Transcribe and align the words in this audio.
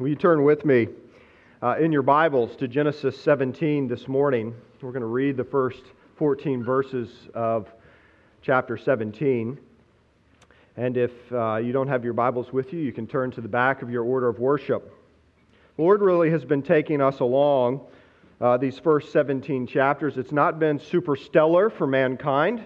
Will 0.00 0.08
you 0.08 0.16
turn 0.16 0.42
with 0.42 0.64
me 0.64 0.88
uh, 1.62 1.76
in 1.78 1.92
your 1.92 2.02
Bibles 2.02 2.56
to 2.56 2.66
Genesis 2.66 3.16
17 3.20 3.86
this 3.86 4.08
morning? 4.08 4.52
We're 4.82 4.90
going 4.90 5.02
to 5.02 5.06
read 5.06 5.36
the 5.36 5.44
first 5.44 5.84
14 6.16 6.64
verses 6.64 7.28
of 7.32 7.72
chapter 8.42 8.76
17. 8.76 9.56
And 10.76 10.96
if 10.96 11.12
uh, 11.32 11.58
you 11.58 11.70
don't 11.70 11.86
have 11.86 12.02
your 12.02 12.12
Bibles 12.12 12.52
with 12.52 12.72
you, 12.72 12.80
you 12.80 12.92
can 12.92 13.06
turn 13.06 13.30
to 13.30 13.40
the 13.40 13.46
back 13.46 13.82
of 13.82 13.90
your 13.90 14.02
order 14.02 14.26
of 14.26 14.40
worship. 14.40 14.92
The 15.76 15.82
Lord 15.82 16.00
really 16.00 16.28
has 16.30 16.44
been 16.44 16.62
taking 16.62 17.00
us 17.00 17.20
along 17.20 17.80
uh, 18.40 18.56
these 18.56 18.80
first 18.80 19.12
17 19.12 19.68
chapters. 19.68 20.18
It's 20.18 20.32
not 20.32 20.58
been 20.58 20.80
super 20.80 21.14
stellar 21.14 21.70
for 21.70 21.86
mankind. 21.86 22.64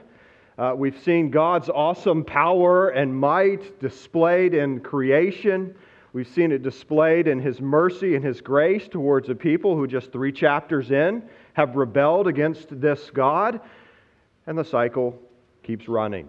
Uh, 0.56 0.72
we've 0.74 0.98
seen 1.02 1.30
God's 1.30 1.68
awesome 1.68 2.24
power 2.24 2.88
and 2.88 3.14
might 3.14 3.78
displayed 3.80 4.54
in 4.54 4.80
creation. 4.80 5.74
We've 6.18 6.26
seen 6.26 6.50
it 6.50 6.64
displayed 6.64 7.28
in 7.28 7.38
His 7.38 7.60
mercy 7.60 8.16
and 8.16 8.24
His 8.24 8.40
grace 8.40 8.88
towards 8.88 9.28
a 9.28 9.36
people 9.36 9.76
who, 9.76 9.86
just 9.86 10.10
three 10.10 10.32
chapters 10.32 10.90
in, 10.90 11.22
have 11.52 11.76
rebelled 11.76 12.26
against 12.26 12.80
this 12.80 13.08
God. 13.10 13.60
And 14.48 14.58
the 14.58 14.64
cycle 14.64 15.16
keeps 15.62 15.86
running. 15.86 16.28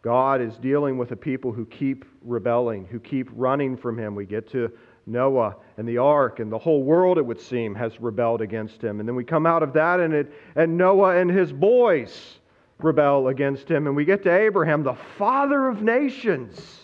God 0.00 0.40
is 0.40 0.56
dealing 0.56 0.96
with 0.96 1.12
a 1.12 1.16
people 1.16 1.52
who 1.52 1.66
keep 1.66 2.06
rebelling, 2.22 2.86
who 2.86 2.98
keep 2.98 3.28
running 3.34 3.76
from 3.76 3.98
Him. 3.98 4.14
We 4.14 4.24
get 4.24 4.48
to 4.52 4.72
Noah 5.04 5.56
and 5.76 5.86
the 5.86 5.98
ark, 5.98 6.40
and 6.40 6.50
the 6.50 6.56
whole 6.58 6.84
world, 6.84 7.18
it 7.18 7.26
would 7.26 7.42
seem, 7.42 7.74
has 7.74 8.00
rebelled 8.00 8.40
against 8.40 8.82
Him. 8.82 8.98
And 8.98 9.06
then 9.06 9.14
we 9.14 9.24
come 9.24 9.44
out 9.44 9.62
of 9.62 9.74
that, 9.74 10.00
and, 10.00 10.14
it, 10.14 10.32
and 10.56 10.78
Noah 10.78 11.18
and 11.18 11.30
his 11.30 11.52
boys 11.52 12.38
rebel 12.78 13.28
against 13.28 13.70
him. 13.70 13.86
And 13.86 13.94
we 13.94 14.04
get 14.04 14.22
to 14.22 14.30
Abraham, 14.30 14.82
the 14.82 14.96
father 15.18 15.68
of 15.68 15.82
nations. 15.82 16.83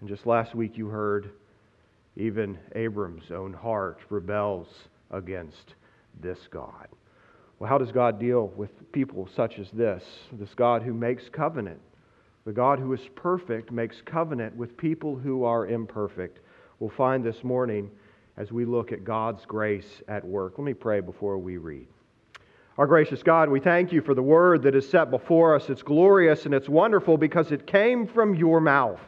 And 0.00 0.08
just 0.08 0.26
last 0.26 0.54
week 0.54 0.76
you 0.76 0.86
heard 0.88 1.30
even 2.16 2.58
Abram's 2.74 3.30
own 3.30 3.52
heart 3.52 4.00
rebels 4.10 4.68
against 5.10 5.74
this 6.20 6.38
God. 6.50 6.88
Well, 7.58 7.68
how 7.68 7.78
does 7.78 7.90
God 7.90 8.20
deal 8.20 8.52
with 8.56 8.92
people 8.92 9.28
such 9.34 9.58
as 9.58 9.70
this? 9.72 10.04
This 10.32 10.54
God 10.54 10.82
who 10.82 10.94
makes 10.94 11.28
covenant. 11.28 11.80
The 12.44 12.52
God 12.52 12.78
who 12.78 12.92
is 12.92 13.00
perfect 13.14 13.72
makes 13.72 14.00
covenant 14.04 14.56
with 14.56 14.76
people 14.76 15.16
who 15.16 15.44
are 15.44 15.66
imperfect. 15.66 16.38
We'll 16.78 16.90
find 16.90 17.24
this 17.24 17.42
morning 17.42 17.90
as 18.36 18.52
we 18.52 18.64
look 18.64 18.92
at 18.92 19.04
God's 19.04 19.44
grace 19.44 20.02
at 20.06 20.24
work. 20.24 20.54
Let 20.56 20.64
me 20.64 20.74
pray 20.74 21.00
before 21.00 21.38
we 21.38 21.56
read. 21.56 21.88
Our 22.78 22.86
gracious 22.86 23.24
God, 23.24 23.48
we 23.48 23.58
thank 23.58 23.92
you 23.92 24.00
for 24.00 24.14
the 24.14 24.22
word 24.22 24.62
that 24.62 24.76
is 24.76 24.88
set 24.88 25.10
before 25.10 25.56
us. 25.56 25.68
It's 25.68 25.82
glorious 25.82 26.46
and 26.46 26.54
it's 26.54 26.68
wonderful 26.68 27.16
because 27.16 27.50
it 27.50 27.66
came 27.66 28.06
from 28.06 28.36
your 28.36 28.60
mouth. 28.60 29.00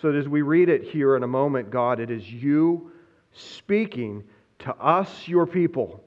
So 0.00 0.12
as 0.12 0.28
we 0.28 0.42
read 0.42 0.68
it 0.68 0.84
here 0.84 1.16
in 1.16 1.24
a 1.24 1.28
moment, 1.28 1.70
God, 1.70 1.98
it 1.98 2.10
is 2.10 2.30
you 2.30 2.92
speaking 3.32 4.22
to 4.60 4.74
us, 4.76 5.26
your 5.26 5.46
people. 5.46 6.02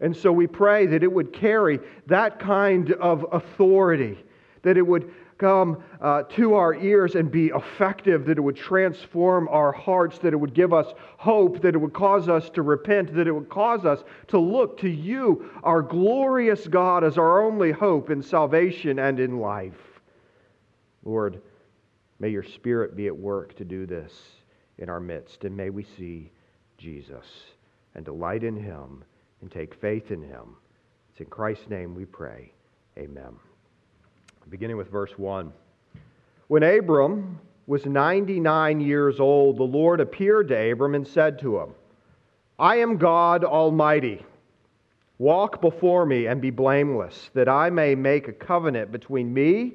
And 0.00 0.14
so 0.14 0.30
we 0.30 0.46
pray 0.46 0.86
that 0.86 1.02
it 1.02 1.10
would 1.10 1.32
carry 1.32 1.80
that 2.06 2.38
kind 2.38 2.92
of 2.92 3.24
authority, 3.32 4.22
that 4.62 4.76
it 4.76 4.86
would 4.86 5.10
come 5.38 5.82
uh, 6.02 6.24
to 6.24 6.54
our 6.54 6.74
ears 6.74 7.14
and 7.14 7.30
be 7.30 7.46
effective, 7.46 8.26
that 8.26 8.36
it 8.36 8.40
would 8.42 8.56
transform 8.56 9.48
our 9.48 9.72
hearts, 9.72 10.18
that 10.18 10.34
it 10.34 10.36
would 10.36 10.54
give 10.54 10.74
us 10.74 10.92
hope, 11.16 11.62
that 11.62 11.74
it 11.74 11.78
would 11.78 11.94
cause 11.94 12.28
us 12.28 12.50
to 12.50 12.62
repent, 12.62 13.14
that 13.14 13.26
it 13.26 13.32
would 13.32 13.48
cause 13.48 13.86
us 13.86 14.04
to 14.28 14.38
look 14.38 14.78
to 14.80 14.88
you, 14.88 15.50
our 15.62 15.80
glorious 15.80 16.66
God, 16.66 17.02
as 17.02 17.16
our 17.16 17.42
only 17.42 17.72
hope 17.72 18.10
in 18.10 18.22
salvation 18.22 18.98
and 18.98 19.18
in 19.18 19.38
life. 19.38 20.00
Lord, 21.04 21.40
may 22.18 22.28
your 22.28 22.42
Spirit 22.42 22.96
be 22.96 23.06
at 23.06 23.16
work 23.16 23.54
to 23.56 23.64
do 23.64 23.86
this 23.86 24.12
in 24.78 24.88
our 24.88 25.00
midst, 25.00 25.44
and 25.44 25.56
may 25.56 25.70
we 25.70 25.84
see 25.96 26.30
Jesus 26.78 27.26
and 27.94 28.04
delight 28.04 28.44
in 28.44 28.56
him 28.56 29.04
and 29.40 29.50
take 29.50 29.74
faith 29.74 30.10
in 30.10 30.22
him. 30.22 30.56
It's 31.10 31.20
in 31.20 31.26
Christ's 31.26 31.68
name 31.68 31.94
we 31.94 32.04
pray. 32.04 32.52
Amen 32.98 33.34
beginning 34.50 34.76
with 34.76 34.90
verse 34.90 35.12
1. 35.16 35.52
When 36.48 36.62
Abram 36.62 37.38
was 37.66 37.86
99 37.86 38.80
years 38.80 39.20
old, 39.20 39.56
the 39.56 39.64
Lord 39.64 40.00
appeared 40.00 40.48
to 40.48 40.72
Abram 40.72 40.94
and 40.94 41.06
said 41.06 41.38
to 41.40 41.58
him, 41.58 41.74
I 42.58 42.76
am 42.76 42.98
God 42.98 43.44
Almighty. 43.44 44.24
Walk 45.18 45.60
before 45.60 46.04
me 46.04 46.26
and 46.26 46.40
be 46.40 46.50
blameless, 46.50 47.30
that 47.34 47.48
I 47.48 47.70
may 47.70 47.94
make 47.94 48.28
a 48.28 48.32
covenant 48.32 48.92
between 48.92 49.32
me 49.32 49.74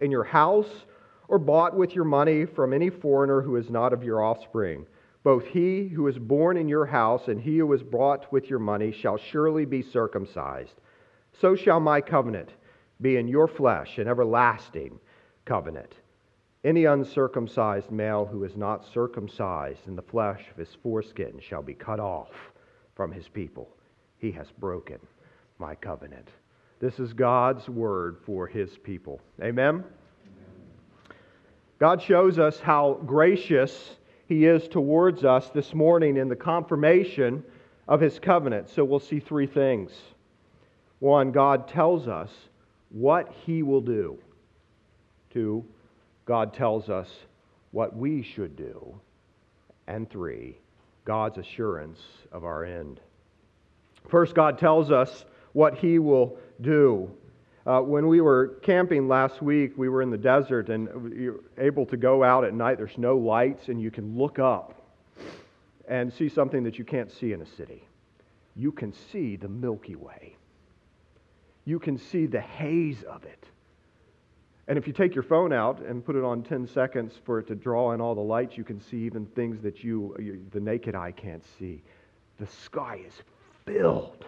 in 0.00 0.10
your 0.10 0.24
house 0.24 0.84
or 1.28 1.38
bought 1.38 1.76
with 1.76 1.94
your 1.94 2.04
money 2.04 2.44
from 2.44 2.72
any 2.72 2.90
foreigner 2.90 3.42
who 3.42 3.56
is 3.56 3.70
not 3.70 3.92
of 3.92 4.02
your 4.02 4.22
offspring. 4.22 4.86
Both 5.24 5.46
he 5.46 5.88
who 5.88 6.06
is 6.08 6.18
born 6.18 6.56
in 6.56 6.68
your 6.68 6.86
house 6.86 7.28
and 7.28 7.40
he 7.40 7.58
who 7.58 7.72
is 7.72 7.82
bought 7.82 8.32
with 8.32 8.48
your 8.48 8.58
money 8.58 8.92
shall 8.92 9.18
surely 9.18 9.64
be 9.64 9.82
circumcised. 9.82 10.80
So 11.40 11.54
shall 11.54 11.80
my 11.80 12.00
covenant 12.00 12.50
be 13.00 13.16
in 13.16 13.28
your 13.28 13.46
flesh, 13.46 13.98
an 13.98 14.08
everlasting 14.08 14.98
covenant. 15.44 15.94
Any 16.64 16.86
uncircumcised 16.86 17.90
male 17.90 18.26
who 18.26 18.44
is 18.44 18.56
not 18.56 18.84
circumcised 18.84 19.86
in 19.86 19.94
the 19.94 20.02
flesh 20.02 20.44
of 20.50 20.56
his 20.56 20.74
foreskin 20.82 21.38
shall 21.40 21.62
be 21.62 21.74
cut 21.74 22.00
off 22.00 22.32
from 22.94 23.12
his 23.12 23.28
people. 23.28 23.68
He 24.18 24.32
has 24.32 24.50
broken 24.58 24.98
my 25.58 25.74
covenant. 25.76 26.30
This 26.80 27.00
is 27.00 27.12
God's 27.12 27.68
word 27.68 28.18
for 28.24 28.46
his 28.46 28.76
people. 28.78 29.20
Amen? 29.42 29.84
God 31.78 32.02
shows 32.02 32.38
us 32.38 32.58
how 32.58 33.00
gracious 33.06 33.96
He 34.26 34.46
is 34.46 34.66
towards 34.66 35.24
us 35.24 35.48
this 35.50 35.74
morning 35.74 36.16
in 36.16 36.28
the 36.28 36.36
confirmation 36.36 37.44
of 37.86 38.00
His 38.00 38.18
covenant. 38.18 38.68
So 38.68 38.84
we'll 38.84 38.98
see 38.98 39.20
three 39.20 39.46
things. 39.46 39.92
One, 40.98 41.30
God 41.30 41.68
tells 41.68 42.08
us 42.08 42.30
what 42.90 43.32
He 43.46 43.62
will 43.62 43.80
do. 43.80 44.18
Two, 45.32 45.64
God 46.24 46.52
tells 46.52 46.88
us 46.88 47.08
what 47.70 47.96
we 47.96 48.22
should 48.22 48.56
do. 48.56 49.00
And 49.86 50.10
three, 50.10 50.58
God's 51.04 51.38
assurance 51.38 52.00
of 52.32 52.44
our 52.44 52.64
end. 52.64 53.00
First, 54.08 54.34
God 54.34 54.58
tells 54.58 54.90
us 54.90 55.24
what 55.58 55.74
He 55.74 55.98
will 55.98 56.36
do. 56.60 57.10
Uh, 57.66 57.80
when 57.80 58.06
we 58.06 58.20
were 58.20 58.60
camping 58.62 59.08
last 59.08 59.42
week, 59.42 59.72
we 59.76 59.88
were 59.88 60.02
in 60.02 60.10
the 60.10 60.16
desert 60.16 60.68
and 60.68 60.88
you're 61.12 61.40
able 61.58 61.84
to 61.84 61.96
go 61.96 62.22
out 62.22 62.44
at 62.44 62.54
night. 62.54 62.78
There's 62.78 62.96
no 62.96 63.16
lights, 63.16 63.66
and 63.66 63.82
you 63.82 63.90
can 63.90 64.16
look 64.16 64.38
up. 64.38 64.80
and 65.88 66.12
see 66.12 66.28
something 66.28 66.62
that 66.64 66.78
you 66.78 66.84
can't 66.84 67.10
see 67.10 67.32
in 67.32 67.40
a 67.40 67.46
city. 67.46 67.82
You 68.54 68.70
can 68.70 68.92
see 68.92 69.36
the 69.36 69.48
Milky 69.48 69.96
Way. 69.96 70.36
You 71.64 71.78
can 71.78 71.96
see 71.96 72.26
the 72.26 72.42
haze 72.42 73.02
of 73.04 73.24
it. 73.24 73.44
And 74.68 74.76
if 74.76 74.86
you 74.86 74.92
take 74.92 75.14
your 75.14 75.24
phone 75.24 75.50
out 75.52 75.80
and 75.80 76.04
put 76.04 76.14
it 76.14 76.22
on 76.22 76.42
10 76.42 76.66
seconds 76.68 77.14
for 77.24 77.38
it 77.38 77.46
to 77.48 77.54
draw 77.54 77.92
in 77.94 78.02
all 78.02 78.14
the 78.14 78.20
lights, 78.20 78.58
you 78.58 78.64
can 78.64 78.80
see 78.80 78.98
even 78.98 79.24
things 79.34 79.62
that 79.62 79.82
you, 79.82 80.14
you 80.18 80.44
the 80.52 80.60
naked 80.60 80.94
eye 80.94 81.12
can't 81.12 81.44
see. 81.58 81.82
The 82.38 82.46
sky 82.46 83.00
is 83.06 83.14
filled 83.64 84.26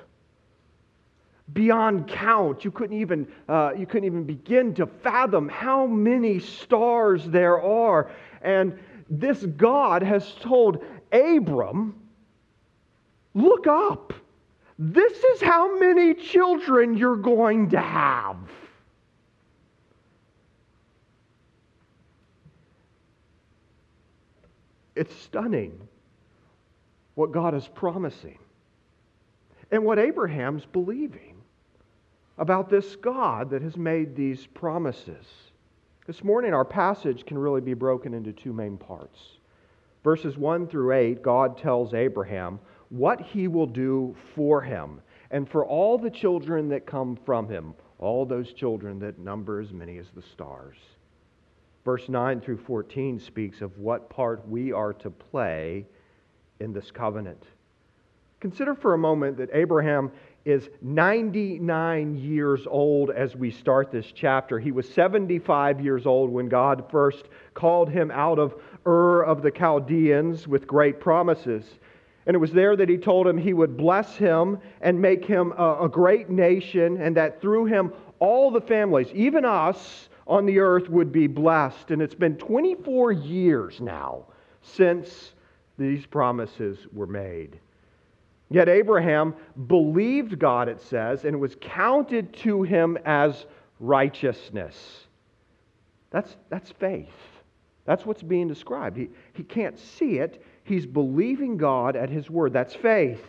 beyond 1.53 2.09
count. 2.09 2.65
You 2.65 2.71
couldn't 2.71 2.99
even, 2.99 3.27
uh, 3.49 3.73
you 3.77 3.87
couldn't 3.87 4.05
even 4.05 4.25
begin 4.25 4.75
to 4.75 4.87
fathom 4.87 5.49
how 5.49 5.87
many 5.87 6.39
stars 6.39 7.25
there 7.27 7.61
are. 7.61 8.11
And 8.43 8.79
this 9.09 9.45
God 9.45 10.03
has 10.03 10.35
told 10.41 10.85
Abram, 11.13 11.95
look 13.35 13.67
up. 13.67 14.13
This 14.79 15.13
is 15.13 15.43
how 15.43 15.79
many 15.79 16.15
children 16.15 16.97
you're 16.97 17.17
going 17.17 17.71
to 17.71 17.81
have. 17.81 18.37
It's 24.95 25.15
stunning 25.23 25.79
what 27.15 27.33
God 27.33 27.55
is 27.55 27.67
promising 27.69 28.39
and 29.71 29.85
what 29.85 29.99
Abraham's 29.99 30.65
believing 30.65 31.40
about 32.41 32.71
this 32.71 32.97
God 32.97 33.51
that 33.51 33.61
has 33.61 33.77
made 33.77 34.17
these 34.17 34.47
promises. 34.47 35.27
This 36.07 36.25
morning, 36.25 36.55
our 36.55 36.65
passage 36.65 37.27
can 37.27 37.39
really 37.39 37.61
be 37.61 37.75
broken 37.75 38.15
into 38.15 38.33
two 38.33 38.55
main 38.55 38.79
parts. 38.79 39.21
Verses 40.03 40.39
1 40.39 40.67
through 40.67 40.93
8, 40.93 41.23
God 41.23 41.59
tells 41.59 41.93
Abraham 41.93 42.59
what 42.89 43.21
he 43.21 43.47
will 43.47 43.67
do 43.67 44.17
for 44.35 44.63
him 44.63 45.03
and 45.31 45.49
for 45.49 45.67
all 45.67 45.99
the 45.99 46.11
children 46.11 46.71
that 46.71 46.87
come 46.87 47.15
from 47.27 47.47
him, 47.47 47.75
all 47.99 48.25
those 48.25 48.55
children 48.55 48.99
that 49.01 49.19
number 49.19 49.61
as 49.61 49.75
many 49.75 49.99
as 49.99 50.09
the 50.11 50.23
stars. 50.23 50.79
Verse 51.85 52.09
9 52.09 52.41
through 52.41 52.59
14 52.59 53.21
speaks 53.21 53.61
of 53.61 53.77
what 53.79 54.09
part 54.09 54.49
we 54.49 54.73
are 54.73 54.95
to 54.95 55.11
play 55.11 55.87
in 56.59 56.73
this 56.73 56.91
covenant. 56.91 57.45
Consider 58.41 58.75
for 58.75 58.95
a 58.95 58.99
moment 58.99 59.37
that 59.37 59.51
Abraham 59.53 60.11
is 60.45 60.69
99 60.81 62.17
years 62.17 62.67
old 62.67 63.11
as 63.11 63.37
we 63.37 63.51
start 63.51 63.91
this 63.91 64.11
chapter. 64.15 64.59
He 64.59 64.73
was 64.73 64.89
75 64.89 65.81
years 65.81 66.07
old 66.07 66.31
when 66.31 66.49
God 66.49 66.85
first 66.91 67.27
called 67.55 67.91
him 67.91 68.11
out 68.11 68.39
of 68.39 68.55
Ur 68.87 69.23
of 69.23 69.43
the 69.43 69.51
Chaldeans 69.51 70.49
with 70.49 70.67
great 70.67 71.01
promises. 71.01 71.65
And 72.27 72.35
it 72.35 72.39
was 72.39 72.53
there 72.53 72.77
that 72.77 72.89
he 72.89 72.97
told 72.97 73.27
him 73.27 73.37
he 73.37 73.53
would 73.53 73.77
bless 73.77 74.17
him 74.17 74.59
and 74.81 75.01
make 75.01 75.25
him 75.25 75.53
a, 75.57 75.85
a 75.85 75.89
great 75.89 76.31
nation, 76.31 77.01
and 77.01 77.17
that 77.17 77.41
through 77.41 77.67
him 77.67 77.93
all 78.19 78.51
the 78.51 78.61
families, 78.61 79.09
even 79.15 79.45
us, 79.45 80.09
on 80.27 80.47
the 80.47 80.61
earth 80.61 80.89
would 80.89 81.11
be 81.11 81.27
blessed. 81.27 81.91
And 81.91 82.01
it's 82.01 82.15
been 82.15 82.37
24 82.37 83.13
years 83.13 83.81
now 83.81 84.27
since 84.63 85.33
these 85.77 86.07
promises 86.07 86.79
were 86.93 87.07
made. 87.07 87.59
Yet 88.51 88.69
Abraham 88.69 89.35
believed 89.69 90.39
God, 90.39 90.69
it 90.69 90.81
says, 90.81 91.25
and 91.25 91.35
it 91.35 91.39
was 91.39 91.57
counted 91.61 92.33
to 92.39 92.63
him 92.63 92.99
as 93.05 93.47
righteousness. 93.79 95.07
That's, 96.11 96.37
that's 96.49 96.71
faith. 96.73 97.09
That's 97.85 98.05
what's 98.05 98.23
being 98.23 98.49
described. 98.49 98.97
He, 98.97 99.09
he 99.33 99.45
can't 99.45 99.79
see 99.79 100.19
it. 100.19 100.43
He's 100.65 100.85
believing 100.85 101.57
God 101.57 101.97
at 101.97 102.11
his 102.11 102.29
word. 102.29 102.53
That's 102.53 102.75
faith. 102.75 103.25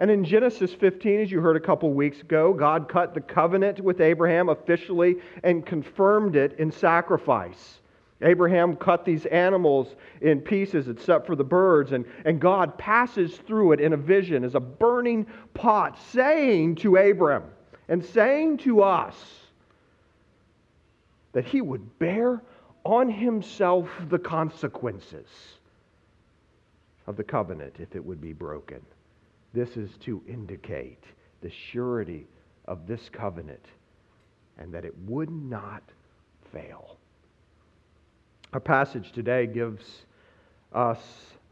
And 0.00 0.10
in 0.10 0.24
Genesis 0.24 0.72
15, 0.72 1.20
as 1.20 1.30
you 1.30 1.40
heard 1.40 1.56
a 1.56 1.60
couple 1.60 1.92
weeks 1.92 2.20
ago, 2.20 2.52
God 2.52 2.88
cut 2.88 3.14
the 3.14 3.20
covenant 3.20 3.80
with 3.80 4.00
Abraham 4.00 4.48
officially 4.48 5.16
and 5.42 5.64
confirmed 5.64 6.36
it 6.36 6.58
in 6.58 6.72
sacrifice. 6.72 7.79
Abraham 8.22 8.76
cut 8.76 9.04
these 9.04 9.26
animals 9.26 9.94
in 10.20 10.40
pieces 10.40 10.88
except 10.88 11.26
for 11.26 11.36
the 11.36 11.44
birds, 11.44 11.92
and, 11.92 12.04
and 12.24 12.40
God 12.40 12.76
passes 12.76 13.36
through 13.46 13.72
it 13.72 13.80
in 13.80 13.92
a 13.92 13.96
vision 13.96 14.44
as 14.44 14.54
a 14.54 14.60
burning 14.60 15.26
pot, 15.54 15.98
saying 16.12 16.74
to 16.76 16.96
Abram 16.96 17.44
and 17.88 18.04
saying 18.04 18.58
to 18.58 18.82
us 18.82 19.16
that 21.32 21.44
he 21.44 21.60
would 21.60 21.98
bear 21.98 22.42
on 22.84 23.08
himself 23.08 23.88
the 24.08 24.18
consequences 24.18 25.28
of 27.06 27.16
the 27.16 27.24
covenant 27.24 27.76
if 27.78 27.94
it 27.96 28.04
would 28.04 28.20
be 28.20 28.32
broken. 28.32 28.80
This 29.52 29.76
is 29.76 29.90
to 30.00 30.22
indicate 30.28 31.02
the 31.40 31.50
surety 31.50 32.26
of 32.66 32.86
this 32.86 33.08
covenant 33.08 33.64
and 34.58 34.72
that 34.72 34.84
it 34.84 34.94
would 35.06 35.30
not 35.30 35.82
fail. 36.52 36.99
Our 38.52 38.60
passage 38.60 39.12
today 39.12 39.46
gives 39.46 39.84
us 40.72 40.98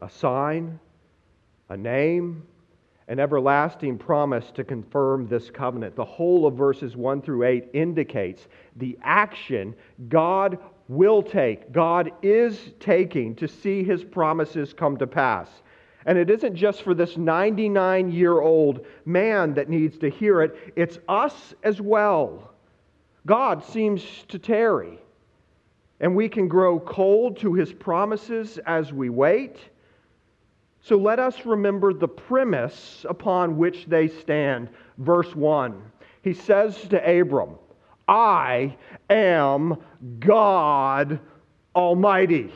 a 0.01 0.09
sign, 0.09 0.79
a 1.69 1.77
name, 1.77 2.43
an 3.07 3.19
everlasting 3.19 3.97
promise 3.97 4.51
to 4.51 4.65
confirm 4.65 5.25
this 5.27 5.49
covenant. 5.49 5.95
The 5.95 6.03
whole 6.03 6.45
of 6.45 6.55
verses 6.55 6.97
1 6.97 7.21
through 7.21 7.45
8 7.45 7.69
indicates 7.73 8.47
the 8.75 8.97
action 9.01 9.75
God 10.09 10.57
will 10.89 11.23
take, 11.23 11.71
God 11.71 12.11
is 12.21 12.71
taking 12.81 13.33
to 13.35 13.47
see 13.47 13.83
his 13.83 14.03
promises 14.03 14.73
come 14.73 14.97
to 14.97 15.07
pass. 15.07 15.47
And 16.05 16.17
it 16.17 16.29
isn't 16.29 16.55
just 16.55 16.81
for 16.81 16.93
this 16.93 17.15
99 17.15 18.11
year 18.11 18.41
old 18.41 18.85
man 19.05 19.53
that 19.53 19.69
needs 19.69 19.97
to 19.99 20.09
hear 20.09 20.41
it, 20.41 20.73
it's 20.75 20.99
us 21.07 21.53
as 21.63 21.79
well. 21.79 22.53
God 23.25 23.63
seems 23.63 24.03
to 24.27 24.37
tarry, 24.37 24.99
and 25.99 26.15
we 26.15 26.29
can 26.29 26.47
grow 26.47 26.79
cold 26.79 27.37
to 27.39 27.53
his 27.53 27.73
promises 27.73 28.57
as 28.65 28.93
we 28.93 29.09
wait. 29.09 29.57
So 30.81 30.97
let 30.97 31.19
us 31.19 31.45
remember 31.45 31.93
the 31.93 32.07
premise 32.07 33.05
upon 33.07 33.57
which 33.57 33.85
they 33.85 34.07
stand. 34.07 34.69
Verse 34.97 35.35
1. 35.35 35.81
He 36.21 36.33
says 36.33 36.77
to 36.89 37.19
Abram, 37.19 37.55
I 38.07 38.77
am 39.09 39.77
God 40.19 41.19
Almighty. 41.75 42.51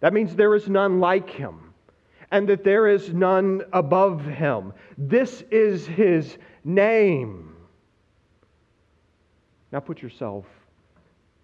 That 0.00 0.12
means 0.12 0.36
there 0.36 0.54
is 0.54 0.68
none 0.68 1.00
like 1.00 1.30
him, 1.30 1.72
and 2.30 2.48
that 2.48 2.64
there 2.64 2.86
is 2.86 3.12
none 3.12 3.62
above 3.72 4.24
him. 4.24 4.72
This 4.98 5.42
is 5.50 5.86
his 5.86 6.36
name. 6.64 7.56
Now 9.72 9.80
put 9.80 10.02
yourself 10.02 10.44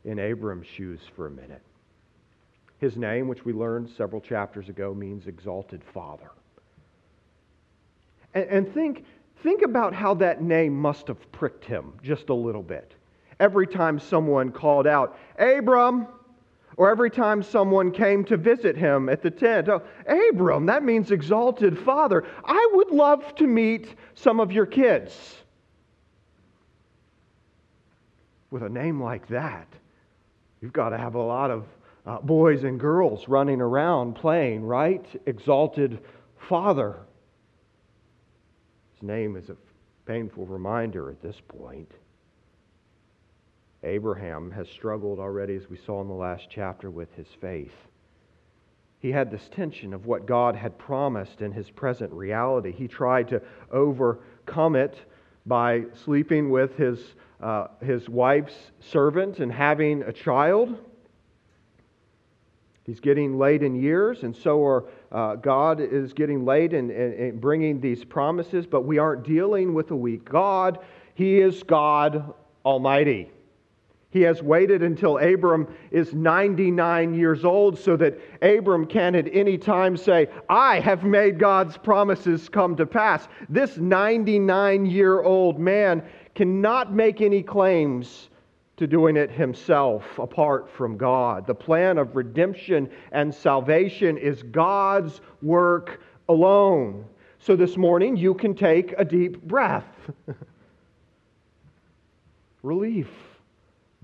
in 0.05 0.19
Abram's 0.19 0.67
shoes 0.67 1.01
for 1.15 1.27
a 1.27 1.31
minute. 1.31 1.63
His 2.79 2.97
name, 2.97 3.29
which 3.29 3.45
we 3.45 3.53
learned 3.53 3.89
several 3.89 4.21
chapters 4.21 4.69
ago, 4.69 4.93
means 4.93 5.27
exalted 5.27 5.83
father. 5.95 6.31
And, 8.35 8.45
and 8.49 8.75
think, 8.75 9.05
think 9.43 9.63
about 9.63 9.95
how 9.95 10.15
that 10.15 10.43
name 10.43 10.77
must 10.77 11.07
have 11.07 11.31
pricked 11.31 11.65
him 11.65 11.93
just 12.03 12.29
a 12.29 12.35
little 12.35 12.63
bit. 12.63 12.95
Every 13.39 13.67
time 13.67 14.01
someone 14.01 14.51
called 14.51 14.87
out, 14.87 15.17
Abram, 15.39 16.09
or 16.77 16.91
every 16.91 17.11
time 17.11 17.43
someone 17.43 17.93
came 17.93 18.25
to 18.25 18.37
visit 18.37 18.77
him 18.77 19.09
at 19.09 19.23
the 19.23 19.31
tent, 19.31 19.69
oh, 19.69 19.83
Abram, 20.07 20.67
that 20.67 20.83
means 20.83 21.11
exalted 21.11 21.79
father. 21.79 22.25
I 22.45 22.71
would 22.73 22.91
love 22.91 23.35
to 23.37 23.47
meet 23.47 23.95
some 24.15 24.41
of 24.41 24.51
your 24.51 24.67
kids. 24.67 25.37
With 28.51 28.63
a 28.63 28.69
name 28.69 29.03
like 29.03 29.29
that, 29.29 29.67
you've 30.63 30.73
got 30.73 30.91
to 30.91 30.99
have 30.99 31.17
a 31.17 31.23
lot 31.23 31.51
of 31.51 31.67
uh, 32.07 32.19
boys 32.21 32.65
and 32.65 32.81
girls 32.81 33.29
running 33.29 33.61
around 33.61 34.15
playing, 34.15 34.65
right? 34.65 35.05
Exalted 35.27 36.01
father. 36.49 37.01
His 38.95 39.03
name 39.03 39.37
is 39.37 39.51
a 39.51 39.57
painful 40.07 40.47
reminder 40.47 41.11
at 41.11 41.21
this 41.21 41.37
point. 41.47 41.93
Abraham 43.85 44.51
has 44.53 44.69
struggled 44.69 45.19
already, 45.19 45.57
as 45.57 45.69
we 45.69 45.77
saw 45.77 46.01
in 46.01 46.09
the 46.09 46.15
last 46.15 46.47
chapter, 46.49 46.91
with 46.91 47.13
his 47.15 47.27
faith. 47.41 47.75
He 49.01 49.11
had 49.11 49.31
this 49.31 49.49
tension 49.49 49.93
of 49.93 50.07
what 50.07 50.27
God 50.27 50.55
had 50.55 50.79
promised 50.79 51.41
in 51.41 51.51
his 51.51 51.69
present 51.71 52.13
reality. 52.13 52.71
He 52.71 52.87
tried 52.87 53.27
to 53.29 53.43
overcome 53.73 54.77
it 54.77 54.97
by 55.45 55.83
sleeping 56.05 56.51
with 56.51 56.77
his, 56.77 57.15
uh, 57.43 57.67
his 57.81 58.09
wife's 58.09 58.55
servant 58.81 59.41
and 59.41 59.53
having 59.53 60.03
a 60.03 60.13
child. 60.13 60.79
He's 62.85 63.01
getting 63.01 63.39
late 63.39 63.63
in 63.63 63.75
years, 63.75 64.23
and 64.23 64.35
so 64.35 64.65
are 64.65 64.85
uh, 65.13 65.37
God 65.37 65.81
is 65.81 66.13
getting 66.13 66.45
late 66.45 66.73
in, 66.73 66.91
in, 66.91 67.13
in 67.13 67.39
bringing 67.39 67.81
these 67.81 68.05
promises, 68.05 68.67
but 68.67 68.83
we 68.83 68.99
aren't 68.99 69.25
dealing 69.25 69.75
with 69.75 69.91
a 69.91 69.97
weak 69.97 70.25
God. 70.25 70.79
He 71.15 71.39
is 71.41 71.63
God 71.63 72.33
Almighty. 72.65 73.31
He 74.13 74.21
has 74.23 74.43
waited 74.43 74.83
until 74.83 75.17
Abram 75.17 75.75
is 75.91 76.13
99 76.13 77.15
years 77.15 77.47
old 77.47 77.79
so 77.79 77.97
that 77.97 78.19
Abram 78.43 78.85
can 78.85 79.15
at 79.15 79.27
any 79.33 79.57
time 79.57 79.97
say, 79.97 80.29
I 80.51 80.81
have 80.81 81.03
made 81.03 81.39
God's 81.39 81.79
promises 81.79 82.51
come 82.51 82.77
to 82.77 82.85
pass. 82.85 83.27
This 83.49 83.79
99 83.79 84.85
year 84.85 85.23
old 85.23 85.59
man 85.59 86.03
cannot 86.35 86.93
make 86.93 87.21
any 87.21 87.43
claims 87.43 88.29
to 88.77 88.87
doing 88.87 89.17
it 89.17 89.31
himself 89.31 90.19
apart 90.19 90.69
from 90.71 90.97
God. 90.97 91.47
The 91.47 91.55
plan 91.55 91.99
of 91.99 92.17
redemption 92.17 92.91
and 93.13 93.35
salvation 93.35 94.17
is 94.17 94.43
God's 94.43 95.21
work 95.43 96.01
alone. 96.29 97.05
So 97.39 97.57
this 97.57 97.77
morning, 97.77 98.17
you 98.17 98.35
can 98.35 98.55
take 98.55 98.95
a 98.97 99.05
deep 99.05 99.43
breath. 99.43 100.11
Relief. 102.63 103.11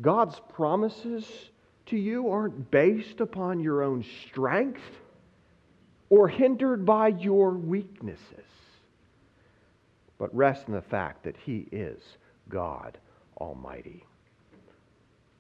God's 0.01 0.41
promises 0.53 1.51
to 1.87 1.97
you 1.97 2.29
aren't 2.29 2.71
based 2.71 3.21
upon 3.21 3.61
your 3.61 3.83
own 3.83 4.05
strength 4.27 4.83
or 6.11 6.29
hindered 6.29 6.85
by 6.85 7.09
your 7.09 7.51
weaknesses, 7.51 8.48
but 10.19 10.35
rest 10.35 10.69
in 10.69 10.75
the 10.75 10.83
fact 10.83 11.25
that 11.25 11.37
He 11.37 11.69
is 11.73 12.01
God 12.49 12.99
Almighty. 13.41 14.05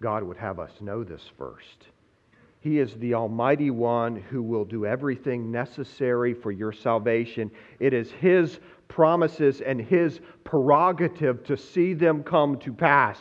God 0.00 0.22
would 0.22 0.36
have 0.36 0.60
us 0.60 0.72
know 0.80 1.02
this 1.02 1.24
first. 1.36 1.88
He 2.60 2.78
is 2.78 2.94
the 2.94 3.14
Almighty 3.14 3.70
One 3.70 4.16
who 4.16 4.42
will 4.42 4.64
do 4.64 4.86
everything 4.86 5.50
necessary 5.50 6.34
for 6.34 6.50
your 6.50 6.72
salvation. 6.72 7.50
It 7.78 7.92
is 7.92 8.10
His 8.10 8.58
promises 8.88 9.60
and 9.60 9.80
His 9.80 10.20
prerogative 10.44 11.44
to 11.44 11.56
see 11.56 11.94
them 11.94 12.22
come 12.22 12.58
to 12.60 12.72
pass. 12.72 13.18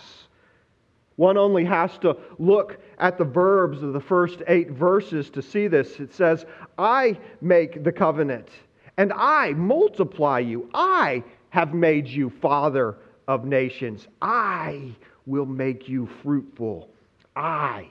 One 1.17 1.37
only 1.37 1.65
has 1.65 1.97
to 1.99 2.15
look 2.37 2.79
at 2.99 3.17
the 3.17 3.25
verbs 3.25 3.81
of 3.81 3.93
the 3.93 3.99
first 3.99 4.43
eight 4.47 4.69
verses 4.71 5.31
to 5.31 5.41
see 5.41 5.67
this. 5.67 5.99
It 5.99 6.13
says, 6.13 6.45
I 6.77 7.17
make 7.41 7.83
the 7.83 7.91
covenant, 7.91 8.49
and 8.97 9.11
I 9.13 9.53
multiply 9.53 10.39
you. 10.39 10.69
I 10.75 11.23
have 11.57 11.73
made 11.73 12.05
you 12.05 12.29
father 12.39 12.97
of 13.27 13.43
nations. 13.43 14.07
I 14.21 14.95
will 15.25 15.47
make 15.47 15.89
you 15.89 16.07
fruitful. 16.21 16.87
I 17.35 17.89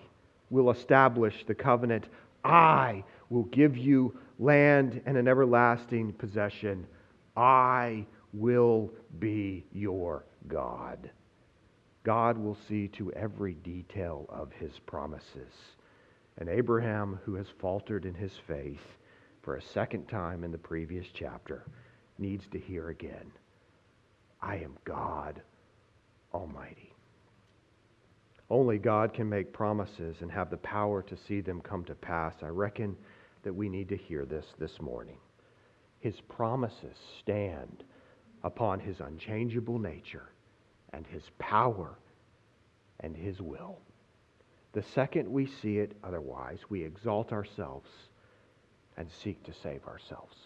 will 0.50 0.70
establish 0.70 1.34
the 1.48 1.54
covenant. 1.56 2.06
I 2.44 3.02
will 3.28 3.42
give 3.46 3.76
you 3.76 4.16
land 4.38 5.02
and 5.04 5.16
an 5.16 5.26
everlasting 5.26 6.12
possession. 6.12 6.86
I 7.36 8.06
will 8.32 8.92
be 9.18 9.64
your 9.72 10.24
God. 10.46 11.10
God 12.04 12.38
will 12.38 12.56
see 12.68 12.86
to 12.86 13.10
every 13.14 13.54
detail 13.54 14.26
of 14.28 14.52
his 14.52 14.78
promises. 14.86 15.52
And 16.38 16.48
Abraham, 16.48 17.18
who 17.24 17.34
has 17.34 17.48
faltered 17.60 18.04
in 18.04 18.14
his 18.14 18.38
faith 18.46 18.86
for 19.42 19.56
a 19.56 19.62
second 19.74 20.06
time 20.06 20.44
in 20.44 20.52
the 20.52 20.56
previous 20.56 21.06
chapter, 21.12 21.64
needs 22.16 22.44
to 22.52 22.60
hear 22.60 22.90
again 22.90 23.32
I 24.40 24.56
am 24.56 24.76
God 24.84 25.42
Almighty. 26.32 26.92
Only 28.48 28.78
God 28.78 29.12
can 29.12 29.28
make 29.28 29.52
promises 29.52 30.16
and 30.20 30.30
have 30.30 30.50
the 30.50 30.56
power 30.58 31.02
to 31.02 31.16
see 31.16 31.40
them 31.40 31.60
come 31.60 31.84
to 31.84 31.94
pass. 31.94 32.34
I 32.42 32.48
reckon 32.48 32.96
that 33.42 33.52
we 33.52 33.68
need 33.68 33.88
to 33.88 33.96
hear 33.96 34.24
this 34.24 34.46
this 34.58 34.80
morning. 34.80 35.18
His 35.98 36.20
promises 36.20 36.96
stand 37.20 37.84
upon 38.44 38.78
his 38.78 39.00
unchangeable 39.00 39.78
nature 39.78 40.30
and 40.92 41.06
his 41.06 41.24
power 41.38 41.98
and 43.00 43.16
his 43.16 43.40
will. 43.40 43.78
The 44.72 44.82
second 44.82 45.28
we 45.28 45.46
see 45.46 45.78
it 45.78 45.96
otherwise, 46.04 46.58
we 46.68 46.84
exalt 46.84 47.32
ourselves 47.32 47.88
and 48.96 49.10
seek 49.10 49.42
to 49.44 49.52
save 49.52 49.86
ourselves. 49.86 50.36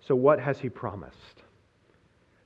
So, 0.00 0.14
what 0.14 0.40
has 0.40 0.58
he 0.58 0.68
promised? 0.68 1.42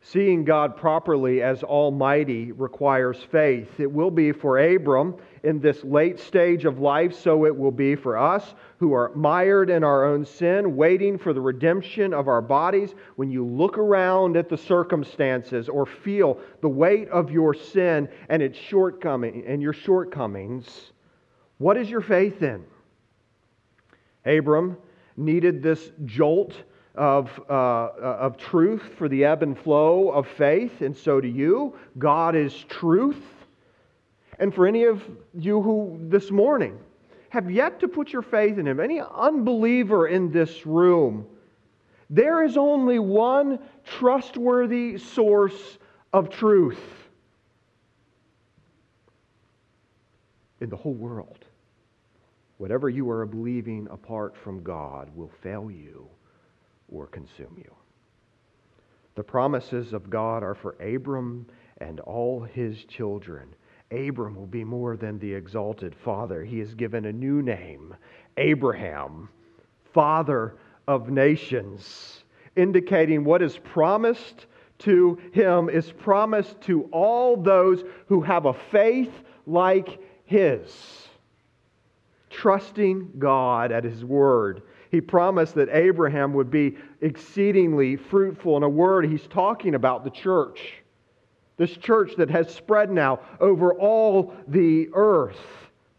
Seeing 0.06 0.44
God 0.44 0.76
properly 0.76 1.40
as 1.40 1.62
Almighty 1.62 2.52
requires 2.52 3.16
faith. 3.32 3.80
It 3.80 3.90
will 3.90 4.10
be 4.10 4.32
for 4.32 4.58
Abram 4.58 5.16
in 5.44 5.60
this 5.60 5.82
late 5.82 6.20
stage 6.20 6.66
of 6.66 6.78
life, 6.78 7.18
so 7.18 7.46
it 7.46 7.56
will 7.56 7.70
be 7.70 7.94
for 7.94 8.18
us 8.18 8.54
who 8.76 8.92
are 8.92 9.12
mired 9.14 9.70
in 9.70 9.82
our 9.82 10.04
own 10.04 10.26
sin, 10.26 10.76
waiting 10.76 11.16
for 11.16 11.32
the 11.32 11.40
redemption 11.40 12.12
of 12.12 12.28
our 12.28 12.42
bodies. 12.42 12.94
When 13.16 13.30
you 13.30 13.46
look 13.46 13.78
around 13.78 14.36
at 14.36 14.50
the 14.50 14.58
circumstances 14.58 15.70
or 15.70 15.86
feel 15.86 16.38
the 16.60 16.68
weight 16.68 17.08
of 17.08 17.30
your 17.30 17.54
sin 17.54 18.06
and 18.28 18.42
its 18.42 18.58
shortcoming 18.58 19.42
and 19.46 19.62
your 19.62 19.72
shortcomings, 19.72 20.92
what 21.56 21.78
is 21.78 21.88
your 21.88 22.02
faith 22.02 22.42
in? 22.42 22.62
Abram 24.26 24.76
needed 25.16 25.62
this 25.62 25.92
jolt 26.04 26.54
of, 26.94 27.28
uh, 27.48 27.52
uh, 27.52 28.18
of 28.20 28.36
truth 28.36 28.82
for 28.96 29.08
the 29.08 29.24
ebb 29.24 29.42
and 29.42 29.58
flow 29.58 30.10
of 30.10 30.26
faith, 30.26 30.80
and 30.80 30.96
so 30.96 31.20
do 31.20 31.28
you. 31.28 31.74
God 31.98 32.36
is 32.36 32.54
truth. 32.68 33.22
And 34.38 34.54
for 34.54 34.66
any 34.66 34.84
of 34.84 35.02
you 35.36 35.60
who 35.60 35.98
this 36.02 36.30
morning 36.30 36.78
have 37.30 37.50
yet 37.50 37.80
to 37.80 37.88
put 37.88 38.12
your 38.12 38.22
faith 38.22 38.58
in 38.58 38.66
Him, 38.66 38.78
any 38.78 39.00
unbeliever 39.00 40.06
in 40.06 40.30
this 40.30 40.64
room, 40.66 41.26
there 42.10 42.44
is 42.44 42.56
only 42.56 42.98
one 42.98 43.58
trustworthy 43.84 44.98
source 44.98 45.78
of 46.12 46.30
truth 46.30 46.80
in 50.60 50.70
the 50.70 50.76
whole 50.76 50.94
world. 50.94 51.44
Whatever 52.58 52.88
you 52.88 53.10
are 53.10 53.26
believing 53.26 53.88
apart 53.90 54.36
from 54.36 54.62
God 54.62 55.10
will 55.16 55.30
fail 55.42 55.70
you 55.70 56.08
or 56.88 57.06
consume 57.06 57.54
you. 57.56 57.74
The 59.14 59.22
promises 59.22 59.92
of 59.92 60.10
God 60.10 60.42
are 60.42 60.54
for 60.54 60.72
Abram 60.80 61.46
and 61.78 62.00
all 62.00 62.40
his 62.40 62.84
children. 62.84 63.54
Abram 63.90 64.34
will 64.34 64.46
be 64.46 64.64
more 64.64 64.96
than 64.96 65.18
the 65.18 65.32
exalted 65.32 65.94
father. 65.94 66.44
He 66.44 66.60
is 66.60 66.74
given 66.74 67.04
a 67.04 67.12
new 67.12 67.42
name, 67.42 67.94
Abraham, 68.36 69.28
father 69.92 70.56
of 70.88 71.10
nations, 71.10 72.24
indicating 72.56 73.24
what 73.24 73.42
is 73.42 73.58
promised 73.58 74.46
to 74.80 75.18
him 75.32 75.68
is 75.68 75.92
promised 75.92 76.60
to 76.62 76.82
all 76.92 77.36
those 77.36 77.84
who 78.06 78.20
have 78.20 78.46
a 78.46 78.52
faith 78.52 79.12
like 79.46 80.00
his, 80.24 81.08
trusting 82.30 83.12
God 83.18 83.70
at 83.70 83.84
his 83.84 84.04
word 84.04 84.62
he 84.94 85.00
promised 85.00 85.56
that 85.56 85.68
Abraham 85.72 86.32
would 86.34 86.52
be 86.52 86.76
exceedingly 87.00 87.96
fruitful. 87.96 88.56
In 88.56 88.62
a 88.62 88.68
word, 88.68 89.04
he's 89.04 89.26
talking 89.26 89.74
about 89.74 90.04
the 90.04 90.10
church. 90.10 90.74
This 91.56 91.76
church 91.76 92.12
that 92.16 92.30
has 92.30 92.54
spread 92.54 92.92
now 92.92 93.18
over 93.40 93.74
all 93.74 94.32
the 94.46 94.88
earth. 94.94 95.40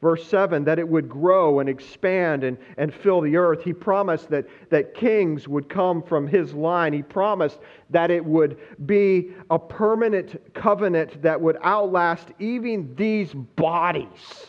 Verse 0.01 0.25
7 0.27 0.63
that 0.63 0.79
it 0.79 0.87
would 0.87 1.09
grow 1.09 1.59
and 1.59 1.67
expand 1.67 2.45
and, 2.45 2.57
and 2.77 2.93
fill 2.93 3.19
the 3.19 3.35
earth. 3.35 3.63
He 3.63 3.73
promised 3.73 4.29
that, 4.29 4.45
that 4.69 4.93
kings 4.93 5.45
would 5.45 5.67
come 5.67 6.01
from 6.01 6.25
his 6.25 6.53
line. 6.53 6.93
He 6.93 7.03
promised 7.03 7.59
that 7.89 8.11
it 8.11 8.23
would 8.23 8.57
be 8.85 9.31
a 9.49 9.59
permanent 9.59 10.53
covenant 10.53 11.21
that 11.21 11.41
would 11.41 11.57
outlast 11.65 12.29
even 12.39 12.95
these 12.95 13.33
bodies 13.33 14.45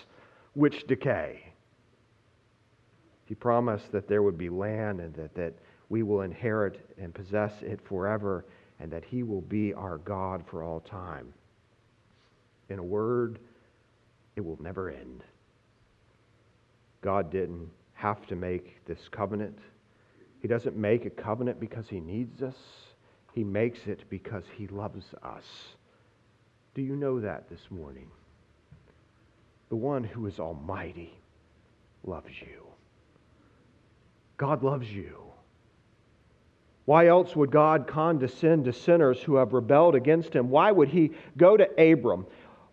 which 0.55 0.87
decay. 0.87 1.46
He 3.27 3.35
promised 3.35 3.93
that 3.93 4.09
there 4.09 4.23
would 4.23 4.39
be 4.39 4.49
land 4.49 5.01
and 5.01 5.15
that, 5.15 5.35
that 5.35 5.55
we 5.89 6.03
will 6.03 6.23
inherit 6.23 6.81
and 6.99 7.15
possess 7.15 7.53
it 7.63 7.81
forever 7.87 8.45
and 8.81 8.91
that 8.91 9.05
He 9.05 9.23
will 9.23 9.43
be 9.43 9.75
our 9.75 9.99
God 9.99 10.45
for 10.49 10.63
all 10.63 10.81
time. 10.81 11.33
In 12.69 12.79
a 12.79 12.85
word, 12.85 13.39
it 14.37 14.45
will 14.45 14.61
never 14.61 14.91
end. 14.91 15.23
God 17.03 17.31
didn't 17.31 17.71
have 17.95 18.27
to 18.27 18.37
make 18.37 18.85
this 18.87 19.09
covenant. 19.11 19.59
He 20.41 20.49
doesn't 20.49 20.77
make 20.77 21.05
a 21.05 21.11
covenant 21.11 21.59
because 21.59 21.89
He 21.89 22.01
needs 22.01 22.43
us, 22.43 22.57
He 23.33 23.45
makes 23.45 23.87
it 23.87 24.09
because 24.09 24.45
He 24.57 24.67
loves 24.69 25.05
us. 25.23 25.45
Do 26.75 26.83
you 26.83 26.95
know 26.95 27.21
that 27.21 27.49
this 27.49 27.71
morning? 27.71 28.11
The 29.69 29.77
one 29.77 30.05
who 30.05 30.27
is 30.27 30.39
almighty 30.39 31.19
loves 32.05 32.31
you. 32.41 32.67
God 34.37 34.63
loves 34.63 34.91
you. 34.91 35.27
Why 36.85 37.09
else 37.09 37.35
would 37.35 37.51
God 37.51 37.87
condescend 37.87 38.65
to 38.67 38.73
sinners 38.73 39.21
who 39.21 39.35
have 39.37 39.53
rebelled 39.53 39.95
against 39.97 40.33
him? 40.33 40.51
Why 40.51 40.71
would 40.71 40.89
he 40.89 41.11
go 41.37 41.57
to 41.57 41.69
Abram, 41.93 42.27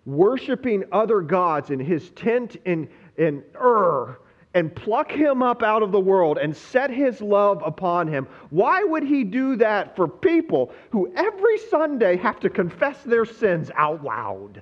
worshiping 0.05 0.83
other 0.91 1.21
gods 1.21 1.71
in 1.71 1.79
his 1.79 2.11
tent 2.11 2.57
in, 2.65 2.87
in 3.17 3.43
Ur, 3.55 4.19
and 4.53 4.75
pluck 4.75 5.11
him 5.11 5.41
up 5.41 5.63
out 5.63 5.81
of 5.81 5.91
the 5.91 5.99
world 5.99 6.37
and 6.37 6.55
set 6.55 6.91
his 6.91 7.21
love 7.21 7.63
upon 7.65 8.07
him? 8.07 8.27
Why 8.51 8.83
would 8.83 9.03
he 9.03 9.23
do 9.23 9.55
that 9.55 9.95
for 9.95 10.07
people 10.07 10.71
who 10.91 11.11
every 11.15 11.57
Sunday 11.57 12.15
have 12.17 12.39
to 12.41 12.51
confess 12.51 13.01
their 13.01 13.25
sins 13.25 13.71
out 13.75 14.03
loud? 14.03 14.61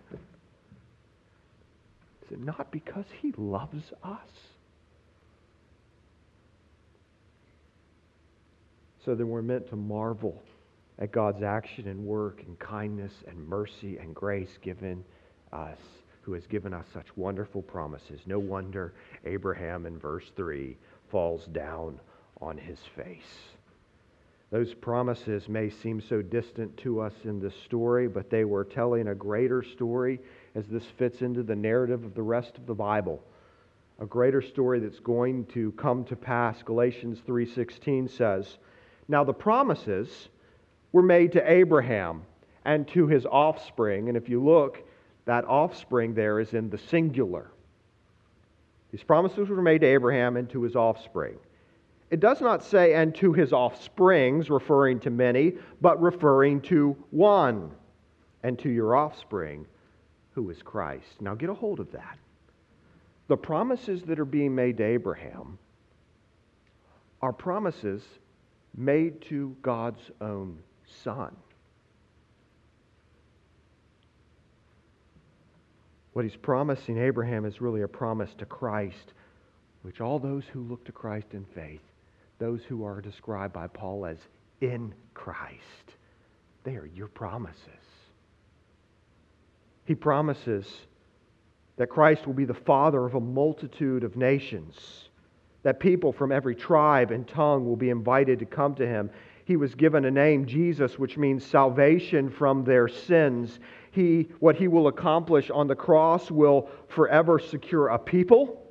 Is 2.24 2.32
it 2.32 2.40
not 2.40 2.72
because 2.72 3.06
he 3.22 3.34
loves 3.36 3.92
us? 4.02 4.51
So 9.04 9.16
that 9.16 9.26
we're 9.26 9.42
meant 9.42 9.68
to 9.70 9.76
marvel 9.76 10.42
at 11.00 11.12
God's 11.12 11.42
action 11.42 11.88
and 11.88 12.06
work 12.06 12.44
and 12.46 12.58
kindness 12.60 13.14
and 13.28 13.48
mercy 13.48 13.98
and 13.98 14.14
grace 14.14 14.60
given 14.62 15.04
us, 15.52 15.80
who 16.22 16.34
has 16.34 16.46
given 16.46 16.74
us 16.74 16.86
such 16.94 17.18
wonderful 17.18 17.64
promises. 17.64 18.22
No 18.28 18.38
wonder 18.38 18.94
Abraham 19.26 19.88
in 19.88 19.98
verse 19.98 20.32
3 20.36 20.78
falls 21.10 21.48
down 21.48 22.00
on 22.40 22.58
his 22.58 22.80
face. 22.96 23.56
Those 24.52 24.74
promises 24.74 25.48
may 25.48 25.70
seem 25.70 26.02
so 26.02 26.22
distant 26.22 26.76
to 26.78 27.00
us 27.00 27.14
in 27.24 27.40
this 27.40 27.56
story, 27.66 28.08
but 28.08 28.30
they 28.30 28.44
were 28.44 28.66
telling 28.66 29.08
a 29.08 29.16
greater 29.16 29.64
story 29.64 30.20
as 30.56 30.68
this 30.68 30.86
fits 30.98 31.22
into 31.22 31.42
the 31.42 31.56
narrative 31.56 32.04
of 32.04 32.14
the 32.14 32.22
rest 32.22 32.58
of 32.58 32.68
the 32.68 32.76
Bible. 32.76 33.24
A 34.00 34.06
greater 34.06 34.42
story 34.42 34.80
that's 34.80 35.00
going 35.00 35.46
to 35.54 35.72
come 35.72 36.04
to 36.06 36.16
pass. 36.16 36.62
Galatians 36.64 37.20
3:16 37.26 38.10
says, 38.10 38.58
"Now 39.12 39.26
the 39.26 39.34
promises 39.34 40.30
were 40.94 41.02
made 41.02 41.34
to 41.34 41.52
Abraham 41.52 42.24
and 42.64 42.88
to 42.88 43.08
his 43.08 43.26
offspring. 43.26 44.08
And 44.08 44.16
if 44.16 44.30
you 44.30 44.42
look, 44.42 44.88
that 45.26 45.44
offspring 45.44 46.14
there 46.14 46.40
is 46.40 46.54
in 46.54 46.70
the 46.70 46.78
singular. 46.78 47.52
These 48.90 49.04
promises 49.04 49.50
were 49.50 49.62
made 49.62 49.82
to 49.82 49.88
Abraham 49.88 50.38
and 50.38 50.50
to 50.52 50.62
his 50.62 50.78
offspring. 50.78 51.38
It 52.10 52.22
does 52.22 52.40
not 52.40 52.64
say, 52.64 52.94
and 52.94 53.14
to 53.16 53.34
his 53.34 53.52
offsprings, 53.52 54.50
referring 54.50 55.02
to 55.02 55.10
many, 55.10 55.56
but 55.82 56.02
referring 56.02 56.62
to 56.62 56.96
one, 57.10 57.72
and 58.44 58.58
to 58.60 58.70
your 58.70 58.96
offspring, 58.96 59.68
who 60.32 60.50
is 60.50 60.62
Christ. 60.64 61.22
Now 61.22 61.36
get 61.36 61.50
a 61.50 61.54
hold 61.54 61.82
of 61.82 61.92
that. 61.92 62.18
The 63.28 63.38
promises 63.38 64.04
that 64.04 64.20
are 64.22 64.26
being 64.26 64.56
made 64.56 64.78
to 64.78 64.84
Abraham 64.84 65.58
are 67.22 67.34
promises 67.34 68.04
made 68.76 69.22
to 69.24 69.56
God's 69.62 70.12
own 70.20 70.60
son. 71.04 71.36
What 76.14 76.26
he's 76.26 76.36
promising 76.36 76.98
Abraham 76.98 77.46
is 77.46 77.62
really 77.62 77.84
a 77.84 77.88
promise 77.88 78.32
to 78.38 78.46
Christ, 78.46 79.14
which 79.82 80.02
all 80.02 80.20
those 80.20 80.44
who 80.52 80.62
look 80.62 80.84
to 80.86 80.92
Christ 80.92 81.28
in 81.34 81.46
faith, 81.56 81.82
those 82.40 82.62
who 82.68 82.84
are 82.84 83.02
described 83.02 83.54
by 83.54 83.68
Paul 83.68 84.06
as 84.06 84.18
in 84.60 84.94
Christ, 85.14 85.96
they 86.64 86.76
are 86.76 86.90
your 86.94 87.08
promises. 87.08 87.58
He 89.86 89.96
promises 89.96 90.68
that 91.78 91.88
Christ 91.88 92.28
will 92.28 92.34
be 92.34 92.46
the 92.46 92.54
father 92.54 93.06
of 93.06 93.16
a 93.16 93.20
multitude 93.20 94.04
of 94.04 94.16
nations, 94.16 95.10
that 95.64 95.80
people 95.80 96.12
from 96.12 96.32
every 96.32 96.56
tribe 96.56 97.12
and 97.12 97.28
tongue 97.28 97.66
will 97.66 97.76
be 97.76 97.90
invited 97.90 98.40
to 98.40 98.46
come 98.46 98.76
to 98.76 98.88
him 98.88 99.10
he 99.52 99.58
was 99.58 99.76
given 99.76 100.06
a 100.06 100.12
name, 100.12 100.46
Jesus, 100.46 100.98
which 100.98 101.18
means 101.18 101.46
salvation 101.46 102.30
from 102.30 102.64
their 102.64 102.88
sins. 102.88 103.60
He, 103.92 104.30
what 104.40 104.56
he 104.56 104.70
will 104.70 104.88
accomplish 104.88 105.50
on 105.50 105.68
the 105.68 105.76
cross 105.76 106.32
will 106.32 106.70
forever 106.88 107.38
secure 107.38 107.90
a 107.90 108.00
people, 108.00 108.66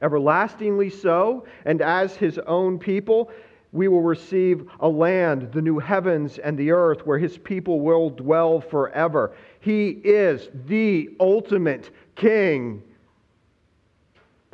everlastingly 0.00 0.88
so. 0.88 1.44
And 1.66 1.82
as 1.82 2.16
his 2.16 2.38
own 2.46 2.78
people, 2.78 3.30
we 3.72 3.88
will 3.88 4.00
receive 4.00 4.66
a 4.80 4.88
land, 4.88 5.52
the 5.52 5.60
new 5.60 5.78
heavens 5.78 6.38
and 6.38 6.56
the 6.56 6.70
earth, 6.70 7.04
where 7.04 7.18
his 7.18 7.36
people 7.36 7.80
will 7.80 8.08
dwell 8.08 8.62
forever. 8.62 9.36
He 9.60 9.88
is 9.88 10.48
the 10.66 11.10
ultimate 11.20 11.90
king 12.14 12.82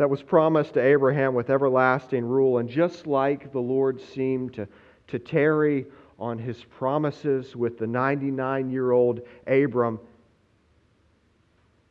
that 0.00 0.08
was 0.08 0.22
promised 0.22 0.72
to 0.72 0.80
Abraham 0.80 1.34
with 1.34 1.50
everlasting 1.50 2.24
rule. 2.24 2.56
And 2.56 2.70
just 2.70 3.06
like 3.06 3.52
the 3.52 3.60
Lord 3.60 4.00
seemed 4.00 4.54
to 4.54 4.66
to 5.08 5.18
tarry 5.18 5.84
on 6.18 6.38
his 6.38 6.64
promises 6.64 7.54
with 7.54 7.78
the 7.78 7.86
99 7.86 8.70
year 8.70 8.92
old 8.92 9.20
Abram 9.46 10.00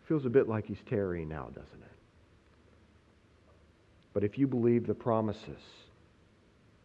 feels 0.08 0.26
a 0.26 0.30
bit 0.30 0.50
like 0.50 0.66
he's 0.66 0.82
tarrying 0.90 1.30
now, 1.30 1.50
doesn't 1.54 1.84
it? 1.84 1.92
But 4.14 4.24
if 4.24 4.40
you 4.40 4.48
believe 4.48 4.88
the 4.88 4.96
promises 4.96 5.62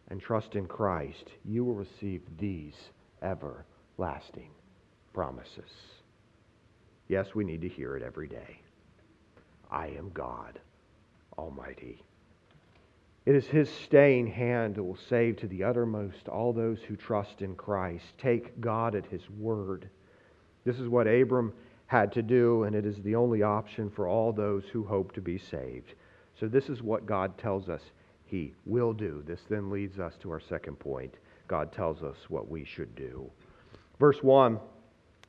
and 0.09 0.21
trust 0.21 0.53
in 0.53 0.67
Christ, 0.67 1.31
you 1.43 1.65
will 1.65 1.73
receive 1.73 2.21
these 2.37 2.75
everlasting 3.23 4.51
promises. 5.11 5.71
Yes, 7.07 7.33
we 7.33 7.43
need 7.43 7.61
to 7.61 7.67
hear 7.67 7.97
it 7.97 8.03
every 8.03 8.27
day. 8.27 8.59
I 9.71 9.87
am 9.87 10.11
God 10.13 10.59
Almighty. 11.37 12.01
It 13.25 13.35
is 13.35 13.47
his 13.47 13.69
staying 13.69 14.27
hand 14.27 14.75
that 14.75 14.83
will 14.83 14.97
save 15.09 15.37
to 15.37 15.47
the 15.47 15.63
uttermost 15.63 16.27
all 16.27 16.53
those 16.53 16.79
who 16.81 16.95
trust 16.95 17.41
in 17.41 17.55
Christ. 17.55 18.05
Take 18.19 18.61
God 18.61 18.93
at 18.93 19.07
his 19.07 19.27
word. 19.31 19.89
This 20.63 20.79
is 20.79 20.87
what 20.87 21.07
Abram 21.07 21.53
had 21.87 22.11
to 22.13 22.21
do, 22.21 22.63
and 22.63 22.75
it 22.75 22.85
is 22.85 23.01
the 23.01 23.15
only 23.15 23.41
option 23.41 23.89
for 23.89 24.07
all 24.07 24.31
those 24.31 24.65
who 24.65 24.83
hope 24.83 25.13
to 25.13 25.21
be 25.21 25.37
saved. 25.37 25.93
So, 26.39 26.47
this 26.47 26.69
is 26.69 26.83
what 26.83 27.05
God 27.05 27.37
tells 27.37 27.69
us 27.69 27.81
he 28.25 28.53
will 28.65 28.93
do. 28.93 29.23
This 29.25 29.41
then 29.49 29.69
leads 29.69 29.99
us 29.99 30.15
to 30.21 30.31
our 30.31 30.39
second 30.39 30.77
point. 30.79 31.15
God 31.47 31.71
tells 31.71 32.03
us 32.03 32.17
what 32.27 32.49
we 32.49 32.65
should 32.65 32.95
do. 32.95 33.29
Verse 33.99 34.21
1 34.21 34.59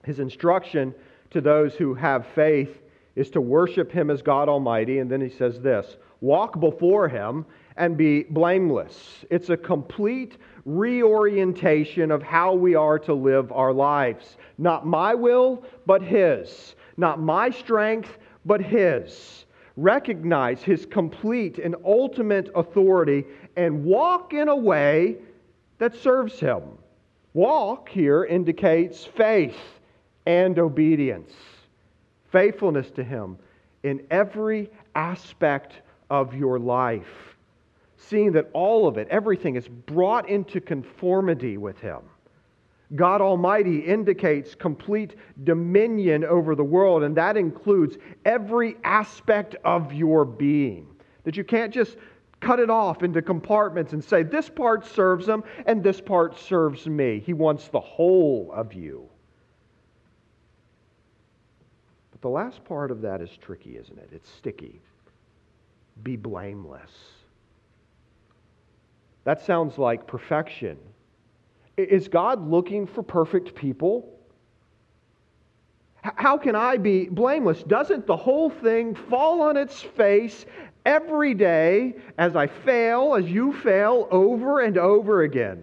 His 0.05 0.19
instruction 0.19 0.95
to 1.31 1.41
those 1.41 1.75
who 1.75 1.95
have 1.95 2.27
faith 2.35 2.81
is 3.17 3.31
to 3.31 3.41
worship 3.41 3.91
him 3.91 4.11
as 4.11 4.23
God 4.23 4.49
Almighty. 4.49 5.01
And 5.01 5.11
then 5.11 5.21
he 5.21 5.31
says 5.31 5.61
this 5.61 5.97
walk 6.21 6.61
before 6.61 7.09
him 7.09 7.45
and 7.77 7.97
be 7.97 8.23
blameless. 8.25 9.25
It's 9.31 9.51
a 9.51 9.57
complete 9.57 10.39
reorientation 10.65 12.11
of 12.11 12.23
how 12.23 12.55
we 12.55 12.75
are 12.75 12.99
to 13.01 13.15
live 13.15 13.53
our 13.53 13.73
lives. 13.73 14.37
Not 14.59 14.87
my 14.87 15.15
will, 15.15 15.65
but 15.87 16.03
His. 16.03 16.75
Not 16.97 17.21
my 17.21 17.51
strength, 17.51 18.19
but 18.45 18.61
His. 18.61 19.45
Recognize 19.77 20.63
His 20.63 20.87
complete 20.87 21.59
and 21.59 21.77
ultimate 21.85 22.51
authority 22.55 23.25
and 23.57 23.85
walk 23.85 24.33
in 24.33 24.49
a 24.49 24.57
way 24.57 25.17
that 25.79 25.95
serves 25.95 26.41
Him. 26.41 26.63
Walk 27.35 27.89
here 27.91 28.25
indicates 28.25 29.05
faith 29.05 29.59
and 30.25 30.59
obedience, 30.59 31.33
faithfulness 32.31 32.91
to 32.93 33.05
Him 33.05 33.39
in 33.83 34.07
every 34.11 34.71
aspect 34.95 35.75
of 36.11 36.35
your 36.35 36.59
life 36.59 37.37
seeing 37.97 38.33
that 38.33 38.49
all 38.53 38.87
of 38.87 38.99
it, 38.99 39.09
everything, 39.09 39.57
is 39.57 39.69
brought 39.69 40.29
into 40.29 40.61
conformity 40.61 41.57
with 41.57 41.79
Him. 41.81 42.01
God 42.95 43.21
Almighty 43.21 43.79
indicates 43.79 44.55
complete 44.55 45.17
dominion 45.43 46.25
over 46.25 46.55
the 46.55 46.65
world, 46.65 47.03
and 47.03 47.17
that 47.17 47.37
includes 47.37 47.97
every 48.25 48.77
aspect 48.85 49.57
of 49.65 49.93
your 49.93 50.25
being. 50.25 50.87
That 51.25 51.37
you 51.37 51.43
can't 51.43 51.75
just 51.75 51.97
cut 52.39 52.61
it 52.61 52.71
off 52.71 53.03
into 53.03 53.23
compartments 53.23 53.93
and 53.93 54.05
say, 54.05 54.23
this 54.23 54.49
part 54.49 54.87
serves 54.87 55.27
Him 55.27 55.43
and 55.67 55.83
this 55.83 56.01
part 56.01 56.39
serves 56.39 56.87
me. 56.87 57.21
He 57.25 57.33
wants 57.33 57.69
the 57.69 57.81
whole 57.81 58.53
of 58.55 58.73
you. 58.73 59.09
But 62.13 62.16
the 62.27 62.31
last 62.31 62.65
part 62.65 62.91
of 62.91 63.03
that 63.03 63.23
is 63.23 63.31
tricky, 63.41 63.77
isn't 63.77 63.99
it? 64.01 64.09
It's 64.11 64.29
sticky. 64.29 64.81
Be 66.03 66.17
blameless. 66.17 66.91
That 69.23 69.41
sounds 69.47 69.79
like 69.79 70.09
perfection. 70.09 70.77
Is 71.77 72.09
God 72.09 72.51
looking 72.51 72.85
for 72.85 73.05
perfect 73.05 73.55
people? 73.55 74.19
How 76.03 76.37
can 76.37 76.57
I 76.57 76.79
be 76.79 77.05
blameless? 77.05 77.63
Doesn't 77.63 78.09
the 78.09 78.17
whole 78.17 78.51
thing 78.51 78.97
fall 78.97 79.41
on 79.41 79.57
its 79.57 79.81
face 79.81 80.47
every 80.85 81.33
day 81.33 81.95
as 82.19 82.35
I 82.35 82.49
fail, 82.49 83.15
as 83.15 83.27
you 83.27 83.53
fail, 83.53 84.09
over 84.11 84.63
and 84.63 84.77
over 84.79 85.23
again? 85.23 85.63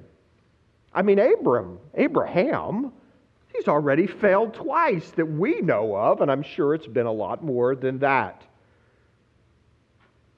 I 0.93 1.01
mean, 1.01 1.19
Abram, 1.19 1.77
Abraham, 1.95 2.93
he's 3.53 3.67
already 3.67 4.07
failed 4.07 4.53
twice 4.53 5.11
that 5.11 5.25
we 5.25 5.61
know 5.61 5.95
of, 5.95 6.21
and 6.21 6.31
I'm 6.31 6.43
sure 6.43 6.73
it's 6.73 6.87
been 6.87 7.05
a 7.05 7.11
lot 7.11 7.43
more 7.43 7.75
than 7.75 7.99
that. 7.99 8.43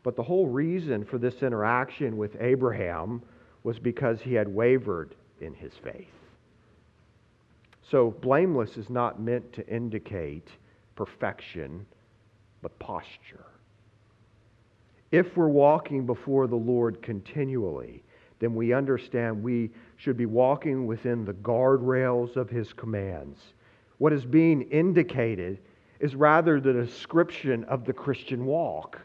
But 0.03 0.15
the 0.15 0.23
whole 0.23 0.47
reason 0.47 1.03
for 1.03 1.17
this 1.17 1.41
interaction 1.41 2.17
with 2.17 2.35
Abraham 2.39 3.23
was 3.63 3.79
because 3.79 4.21
he 4.21 4.33
had 4.33 4.47
wavered 4.47 5.15
in 5.41 5.53
his 5.53 5.73
faith. 5.83 6.07
So, 7.89 8.11
blameless 8.11 8.77
is 8.77 8.89
not 8.89 9.19
meant 9.19 9.53
to 9.53 9.67
indicate 9.67 10.47
perfection, 10.95 11.85
but 12.61 12.77
posture. 12.79 13.45
If 15.11 15.37
we're 15.37 15.47
walking 15.47 16.05
before 16.05 16.47
the 16.47 16.55
Lord 16.55 17.01
continually, 17.01 18.03
then 18.45 18.53
we 18.53 18.73
understand 18.73 19.41
we 19.41 19.71
should 19.97 20.15
be 20.15 20.27
walking 20.27 20.85
within 20.85 21.25
the 21.25 21.33
guardrails 21.33 22.35
of 22.35 22.47
his 22.47 22.71
commands. 22.73 23.39
What 23.97 24.13
is 24.13 24.23
being 24.23 24.61
indicated 24.69 25.57
is 25.99 26.15
rather 26.15 26.61
the 26.61 26.71
description 26.71 27.63
of 27.63 27.85
the 27.85 27.93
Christian 27.93 28.45
walk. 28.45 29.01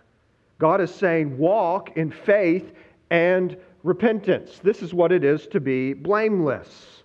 God 0.59 0.83
is 0.83 0.95
saying, 0.95 1.39
walk 1.39 1.97
in 1.97 2.11
faith 2.11 2.75
and 3.09 3.57
repentance. 3.83 4.61
This 4.63 4.83
is 4.83 4.93
what 4.93 5.11
it 5.11 5.25
is 5.25 5.47
to 5.47 5.61
be 5.61 5.95
blameless. 5.95 7.03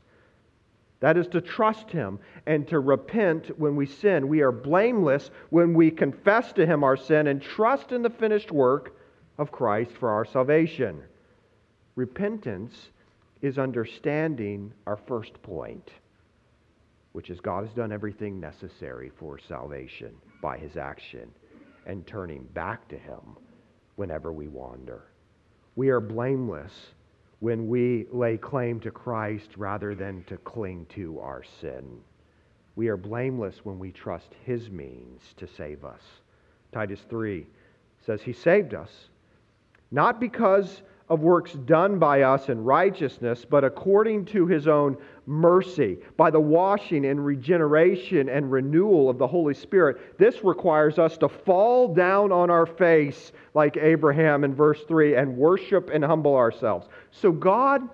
That 0.99 1.15
is 1.15 1.27
to 1.29 1.39
trust 1.39 1.89
Him 1.89 2.19
and 2.47 2.67
to 2.67 2.81
repent 2.81 3.57
when 3.57 3.77
we 3.77 3.85
sin. 3.85 4.27
We 4.27 4.41
are 4.41 4.51
blameless 4.51 5.31
when 5.51 5.73
we 5.73 5.89
confess 5.89 6.51
to 6.53 6.65
Him 6.65 6.83
our 6.83 6.97
sin 6.97 7.27
and 7.27 7.41
trust 7.41 7.93
in 7.93 8.01
the 8.01 8.09
finished 8.09 8.51
work 8.51 8.97
of 9.37 9.53
Christ 9.53 9.91
for 9.91 10.09
our 10.09 10.25
salvation. 10.25 11.01
Repentance 11.95 12.89
is 13.41 13.57
understanding 13.57 14.73
our 14.85 14.97
first 14.97 15.41
point, 15.41 15.91
which 17.13 17.29
is 17.29 17.39
God 17.39 17.65
has 17.65 17.73
done 17.73 17.91
everything 17.91 18.39
necessary 18.39 19.11
for 19.17 19.39
salvation 19.39 20.13
by 20.41 20.57
His 20.57 20.75
action 20.75 21.29
and 21.85 22.05
turning 22.05 22.43
back 22.53 22.87
to 22.89 22.97
Him 22.97 23.37
whenever 23.95 24.33
we 24.33 24.47
wander. 24.47 25.03
We 25.75 25.89
are 25.89 26.01
blameless 26.01 26.73
when 27.39 27.67
we 27.67 28.07
lay 28.11 28.37
claim 28.37 28.79
to 28.81 28.91
Christ 28.91 29.51
rather 29.57 29.95
than 29.95 30.23
to 30.25 30.37
cling 30.37 30.87
to 30.95 31.19
our 31.19 31.43
sin. 31.61 32.01
We 32.75 32.87
are 32.89 32.97
blameless 32.97 33.63
when 33.63 33.79
we 33.79 33.91
trust 33.91 34.31
His 34.43 34.69
means 34.69 35.21
to 35.37 35.47
save 35.47 35.85
us. 35.85 36.01
Titus 36.73 36.99
3 37.09 37.45
says, 38.05 38.21
He 38.21 38.33
saved 38.33 38.73
us, 38.73 38.91
not 39.91 40.19
because 40.19 40.81
of 41.07 41.21
works 41.21 41.53
done 41.53 41.99
by 41.99 42.23
us 42.23 42.49
in 42.49 42.63
righteousness, 42.63 43.45
but 43.47 43.63
according 43.63 44.25
to 44.25 44.47
his 44.47 44.67
own 44.67 44.97
mercy, 45.27 45.97
by 46.17 46.31
the 46.31 46.39
washing 46.39 47.05
and 47.05 47.23
regeneration 47.23 48.27
and 48.27 48.51
renewal 48.51 49.09
of 49.09 49.17
the 49.17 49.27
Holy 49.27 49.53
Spirit. 49.53 50.17
This 50.17 50.43
requires 50.43 50.97
us 50.97 51.17
to 51.19 51.29
fall 51.29 51.93
down 51.93 52.31
on 52.31 52.49
our 52.49 52.65
face, 52.65 53.31
like 53.53 53.77
Abraham 53.77 54.43
in 54.43 54.55
verse 54.55 54.81
3, 54.87 55.15
and 55.15 55.37
worship 55.37 55.91
and 55.93 56.03
humble 56.03 56.35
ourselves. 56.35 56.87
So 57.11 57.31
God 57.31 57.87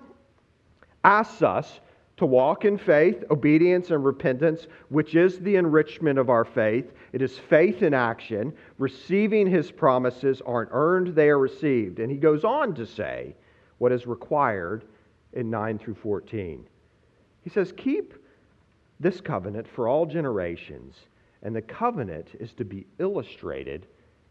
asks 1.04 1.42
us 1.42 1.80
to 2.18 2.26
walk 2.26 2.64
in 2.64 2.76
faith, 2.78 3.24
obedience, 3.30 3.90
and 3.90 4.04
repentance, 4.04 4.66
which 4.90 5.14
is 5.14 5.38
the 5.38 5.56
enrichment 5.56 6.18
of 6.18 6.28
our 6.28 6.44
faith. 6.44 6.92
It 7.12 7.22
is 7.22 7.38
faith 7.38 7.82
in 7.82 7.94
action. 7.94 8.52
Receiving 8.78 9.46
his 9.46 9.70
promises 9.70 10.42
aren't 10.44 10.70
earned, 10.72 11.14
they 11.14 11.28
are 11.30 11.38
received. 11.38 11.98
And 11.98 12.10
he 12.10 12.18
goes 12.18 12.44
on 12.44 12.74
to 12.74 12.86
say 12.86 13.34
what 13.78 13.92
is 13.92 14.06
required 14.06 14.84
in 15.32 15.50
9 15.50 15.78
through 15.78 15.94
14. 15.94 16.66
He 17.42 17.50
says, 17.50 17.72
Keep 17.76 18.14
this 19.00 19.20
covenant 19.20 19.66
for 19.66 19.88
all 19.88 20.06
generations, 20.06 20.94
and 21.42 21.56
the 21.56 21.62
covenant 21.62 22.28
is 22.38 22.52
to 22.54 22.64
be 22.64 22.86
illustrated 22.98 23.86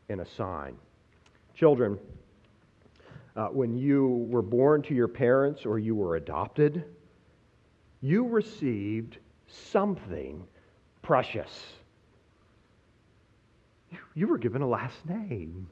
in 0.07 0.21
a 0.21 0.25
sign. 0.25 0.75
Children, 1.55 1.97
uh, 3.35 3.47
when 3.47 3.75
you 3.75 4.27
were 4.29 4.41
born 4.41 4.81
to 4.83 4.93
your 4.93 5.07
parents 5.07 5.65
or 5.65 5.79
you 5.79 5.95
were 5.95 6.15
adopted, 6.15 6.85
you 8.01 8.27
received 8.27 9.17
something 9.47 10.43
precious. 11.01 11.73
You 14.15 14.27
were 14.27 14.37
given 14.37 14.61
a 14.61 14.67
last 14.67 15.05
name. 15.05 15.67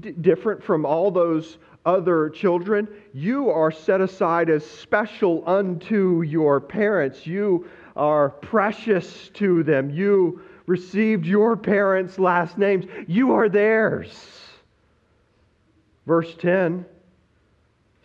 D- 0.00 0.12
different 0.12 0.62
from 0.62 0.84
all 0.84 1.10
those 1.10 1.56
other 1.86 2.28
children, 2.28 2.86
you 3.14 3.48
are 3.48 3.70
set 3.70 4.02
aside 4.02 4.50
as 4.50 4.64
special 4.64 5.42
unto 5.46 6.22
your 6.22 6.60
parents. 6.60 7.26
You 7.26 7.66
are 7.96 8.28
precious 8.28 9.30
to 9.34 9.62
them. 9.62 9.88
You 9.88 10.42
received 10.66 11.24
your 11.24 11.56
parents' 11.56 12.18
last 12.18 12.58
names. 12.58 12.84
You 13.06 13.32
are 13.32 13.48
theirs. 13.48 14.12
Verse 16.06 16.34
10 16.34 16.84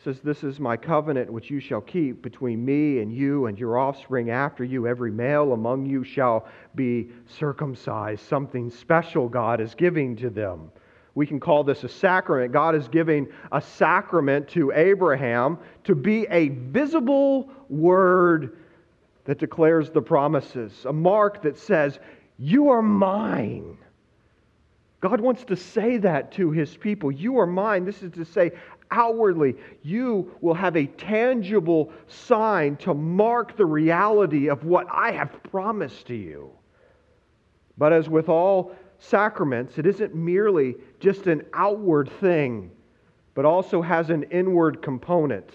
says, 0.06 0.22
This 0.22 0.44
is 0.44 0.60
my 0.60 0.78
covenant 0.78 1.34
which 1.34 1.50
you 1.50 1.60
shall 1.60 1.82
keep 1.82 2.22
between 2.22 2.63
me 2.63 3.00
and 3.00 3.12
you 3.12 3.48
and 3.48 3.58
your 3.58 3.78
offspring 3.80 4.30
after 4.30 4.63
you. 4.63 4.88
Every 4.88 5.12
male 5.12 5.52
among 5.52 5.88
you 5.88 6.04
shall 6.04 6.48
be 6.76 7.10
circumcised. 7.26 8.22
Something 8.22 8.70
special 8.70 9.28
God 9.28 9.60
is 9.60 9.74
giving 9.74 10.15
to 10.18 10.30
them. 10.30 10.72
We 11.15 11.26
can 11.26 11.39
call 11.39 11.63
this 11.63 11.84
a 11.84 11.89
sacrament. 11.89 12.54
God 12.54 12.76
is 12.76 12.88
giving 12.88 13.28
a 13.52 13.60
sacrament 13.60 14.48
to 14.50 14.72
Abraham 14.74 15.58
to 15.86 15.96
be 15.96 16.28
a 16.30 16.50
visible 16.50 17.50
word 17.68 18.58
that 19.24 19.39
declares 19.39 19.89
the 19.89 20.02
promises, 20.02 20.86
a 20.86 20.94
mark 20.94 21.41
that 21.41 21.58
says, 21.58 22.00
You 22.38 22.70
are 22.70 22.84
mine. 22.84 23.78
God 25.02 25.22
wants 25.22 25.44
to 25.46 25.56
say 25.56 25.98
that 25.98 26.32
to 26.32 26.50
his 26.50 26.76
people. 26.76 27.12
You 27.12 27.38
are 27.39 27.46
mine. 27.46 27.86
This 27.86 28.02
is 28.02 28.12
to 28.13 28.26
say, 28.26 28.52
outwardly, 28.95 29.55
you 29.84 30.34
will 30.41 30.53
have 30.53 30.77
a 30.77 30.86
tangible 30.86 31.91
sign 32.08 32.77
to 32.77 32.93
mark 32.93 33.58
the 33.58 33.65
reality 33.65 34.47
of 34.47 34.63
what 34.63 34.88
I 34.89 35.12
have 35.12 35.43
promised 35.43 36.08
to 36.08 36.15
you. 36.15 36.51
But 37.77 37.91
as 37.91 38.08
with 38.08 38.29
all 38.29 38.73
sacraments, 38.99 39.77
it 39.77 39.86
isn't 39.86 40.15
merely 40.15 40.75
just 40.99 41.27
an 41.27 41.43
outward 41.53 42.10
thing, 42.21 42.71
but 43.34 43.43
also 43.45 43.81
has 43.81 44.10
an 44.10 44.23
inward 44.31 44.81
component. 44.81 45.49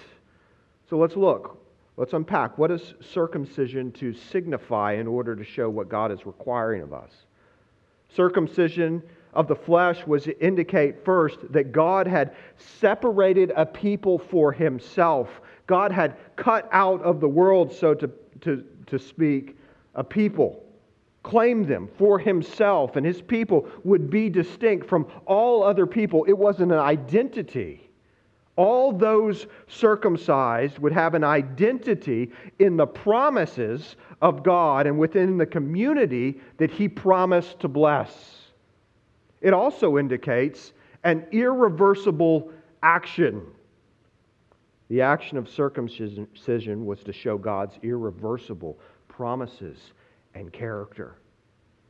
So 0.89 0.99
let's 0.99 1.17
look. 1.17 1.57
Let's 1.97 2.13
unpack. 2.13 2.59
What 2.59 2.71
is 2.71 2.95
circumcision 3.01 3.93
to 3.93 4.13
signify 4.13 4.95
in 4.95 5.07
order 5.07 5.35
to 5.35 5.45
show 5.45 5.69
what 5.71 5.89
God 5.89 6.13
is 6.13 6.27
requiring 6.27 6.83
of 6.83 6.93
us? 6.93 7.11
Circumcision 8.15 9.03
of 9.35 9.47
the 9.47 9.55
flesh 9.55 10.07
was 10.07 10.25
to 10.25 10.45
indicate 10.45 11.05
first 11.05 11.39
that 11.53 11.73
God 11.73 12.07
had 12.07 12.35
separated 12.57 13.53
a 13.57 13.65
people 13.65 14.19
for 14.19 14.53
himself. 14.53 15.41
God 15.67 15.93
had 15.93 16.17
cut 16.37 16.69
out 16.73 17.01
of 17.03 17.21
the 17.21 17.29
world, 17.29 17.73
so 17.73 17.95
to, 17.95 18.11
to, 18.41 18.65
to 18.87 18.99
speak, 18.99 19.57
a 19.95 20.03
people, 20.03 20.65
claimed 21.23 21.69
them 21.69 21.89
for 21.99 22.19
himself, 22.19 22.97
and 22.97 23.05
his 23.05 23.21
people 23.21 23.69
would 23.85 24.11
be 24.11 24.29
distinct 24.29 24.89
from 24.89 25.07
all 25.27 25.63
other 25.63 25.87
people. 25.87 26.25
It 26.25 26.37
wasn't 26.37 26.73
an 26.73 26.79
identity. 26.79 27.89
All 28.57 28.93
those 28.93 29.47
circumcised 29.69 30.79
would 30.81 30.93
have 30.93 31.15
an 31.15 31.25
identity 31.25 32.33
in 32.59 32.77
the 32.77 32.87
promises 32.87 33.97
of 34.21 34.43
God 34.43 34.87
and 34.87 34.99
within 34.99 35.39
the 35.39 35.47
community 35.47 36.41
that 36.59 36.71
he 36.71 36.89
promised 36.89 37.61
to 37.61 37.69
bless. 37.69 38.40
It 39.41 39.53
also 39.53 39.99
indicates 39.99 40.73
an 41.05 41.27
irreversible 41.33 42.53
action. 42.83 43.43
The 44.89 45.01
action 45.01 45.39
of 45.39 45.49
circumcision 45.49 46.87
was 46.87 47.03
to 47.05 47.13
show 47.13 47.39
God's 47.39 47.79
irreversible 47.83 48.79
promises 49.09 49.79
and 50.35 50.53
character. 50.53 51.17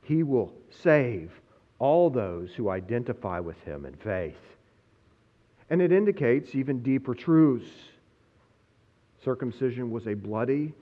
He 0.03 0.23
will 0.23 0.53
save 0.71 1.33
all 1.79 2.11
those 2.11 2.53
who 2.55 2.69
identify 2.69 3.41
with 3.41 3.59
him 3.63 3.87
in 3.87 3.95
faith. 3.95 4.37
And 5.71 5.81
it 5.81 5.93
indicates 5.93 6.55
even 6.55 6.83
deeper 6.83 7.15
truths. 7.15 7.71
Circumcision 9.25 9.91
was 9.91 10.07
a 10.07 10.15
bloody 10.15 10.75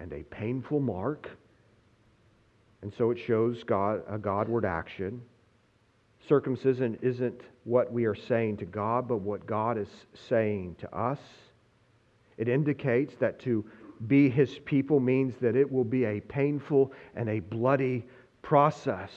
and 0.00 0.12
a 0.12 0.22
painful 0.24 0.80
mark, 0.80 1.30
and 2.82 2.92
so 2.92 3.10
it 3.10 3.18
shows 3.18 3.62
God, 3.64 4.02
a 4.08 4.18
Godward 4.18 4.64
action. 4.64 5.22
Circumcision 6.28 6.98
isn't 7.02 7.40
what 7.64 7.92
we 7.92 8.04
are 8.06 8.14
saying 8.14 8.56
to 8.58 8.64
God, 8.64 9.06
but 9.06 9.18
what 9.18 9.46
God 9.46 9.76
is 9.76 9.88
saying 10.28 10.76
to 10.80 10.96
us. 10.96 11.18
It 12.38 12.48
indicates 12.48 13.14
that 13.16 13.38
to 13.40 13.64
be 14.06 14.28
his 14.28 14.58
people 14.64 15.00
means 15.00 15.34
that 15.40 15.54
it 15.54 15.70
will 15.70 15.84
be 15.84 16.04
a 16.04 16.20
painful 16.20 16.92
and 17.14 17.28
a 17.28 17.40
bloody 17.40 18.04
process. 18.42 19.10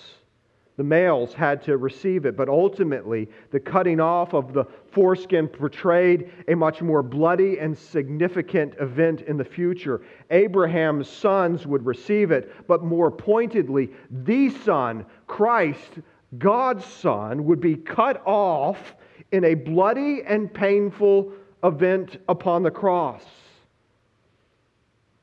The 0.75 0.83
males 0.83 1.33
had 1.33 1.63
to 1.63 1.77
receive 1.77 2.25
it, 2.25 2.37
but 2.37 2.49
ultimately, 2.49 3.27
the 3.49 3.59
cutting 3.59 3.99
off 3.99 4.35
of 4.35 4.53
the 4.53 4.65
foreskin 4.91 5.47
portrayed 5.47 6.29
a 6.47 6.55
much 6.55 6.83
more 6.83 7.01
bloody 7.01 7.57
and 7.57 7.75
significant 7.75 8.75
event 8.79 9.21
in 9.21 9.37
the 9.37 9.45
future. 9.45 10.01
Abraham's 10.29 11.09
sons 11.09 11.65
would 11.65 11.83
receive 11.83 12.29
it, 12.29 12.67
but 12.67 12.83
more 12.83 13.09
pointedly, 13.09 13.89
the 14.11 14.51
son, 14.51 15.03
Christ, 15.25 15.99
God's 16.37 16.85
Son 16.85 17.45
would 17.45 17.61
be 17.61 17.75
cut 17.75 18.21
off 18.25 18.95
in 19.31 19.45
a 19.45 19.53
bloody 19.53 20.23
and 20.23 20.53
painful 20.53 21.31
event 21.63 22.17
upon 22.27 22.63
the 22.63 22.71
cross. 22.71 23.23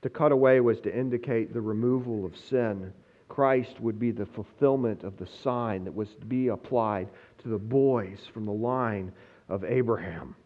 To 0.02 0.10
cut 0.10 0.32
away 0.32 0.60
was 0.60 0.80
to 0.82 0.94
indicate 0.94 1.52
the 1.52 1.60
removal 1.60 2.24
of 2.24 2.36
sin. 2.36 2.92
Christ 3.28 3.80
would 3.80 3.98
be 3.98 4.10
the 4.10 4.26
fulfillment 4.26 5.02
of 5.02 5.16
the 5.16 5.26
sign 5.26 5.84
that 5.84 5.94
was 5.94 6.14
to 6.20 6.26
be 6.26 6.48
applied 6.48 7.08
to 7.38 7.48
the 7.48 7.58
boys 7.58 8.20
from 8.32 8.44
the 8.44 8.52
line 8.52 9.12
of 9.48 9.64
Abraham. 9.64 10.36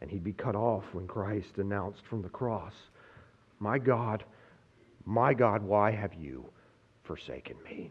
And 0.00 0.10
he'd 0.10 0.24
be 0.24 0.32
cut 0.32 0.54
off 0.54 0.84
when 0.92 1.06
Christ 1.06 1.58
announced 1.58 2.02
from 2.08 2.22
the 2.22 2.28
cross, 2.28 2.74
My 3.58 3.78
God, 3.78 4.24
My 5.04 5.32
God, 5.34 5.62
why 5.62 5.90
have 5.90 6.14
you 6.14 6.44
forsaken 7.04 7.56
me? 7.64 7.90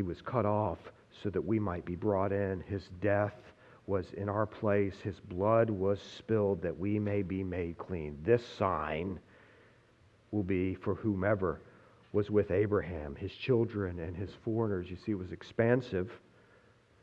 He 0.00 0.02
was 0.02 0.22
cut 0.22 0.46
off 0.46 0.78
so 1.22 1.28
that 1.28 1.44
we 1.44 1.58
might 1.58 1.84
be 1.84 1.94
brought 1.94 2.32
in. 2.32 2.64
His 2.66 2.88
death 3.02 3.34
was 3.86 4.14
in 4.14 4.30
our 4.30 4.46
place. 4.46 4.94
His 5.04 5.20
blood 5.20 5.68
was 5.68 6.00
spilled 6.00 6.62
that 6.62 6.78
we 6.78 6.98
may 6.98 7.20
be 7.20 7.44
made 7.44 7.76
clean. 7.76 8.16
This 8.24 8.42
sign 8.56 9.20
will 10.30 10.42
be 10.42 10.74
for 10.74 10.94
whomever 10.94 11.60
was 12.14 12.30
with 12.30 12.50
Abraham, 12.50 13.14
his 13.14 13.34
children, 13.34 13.98
and 13.98 14.16
his 14.16 14.30
foreigners. 14.42 14.88
You 14.88 14.96
see, 14.96 15.12
it 15.12 15.18
was 15.18 15.32
expansive. 15.32 16.10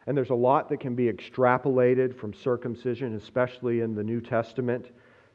And 0.07 0.17
there's 0.17 0.31
a 0.31 0.33
lot 0.33 0.67
that 0.69 0.79
can 0.79 0.95
be 0.95 1.05
extrapolated 1.05 2.17
from 2.17 2.33
circumcision, 2.33 3.13
especially 3.13 3.81
in 3.81 3.93
the 3.93 4.03
New 4.03 4.21
Testament. 4.21 4.87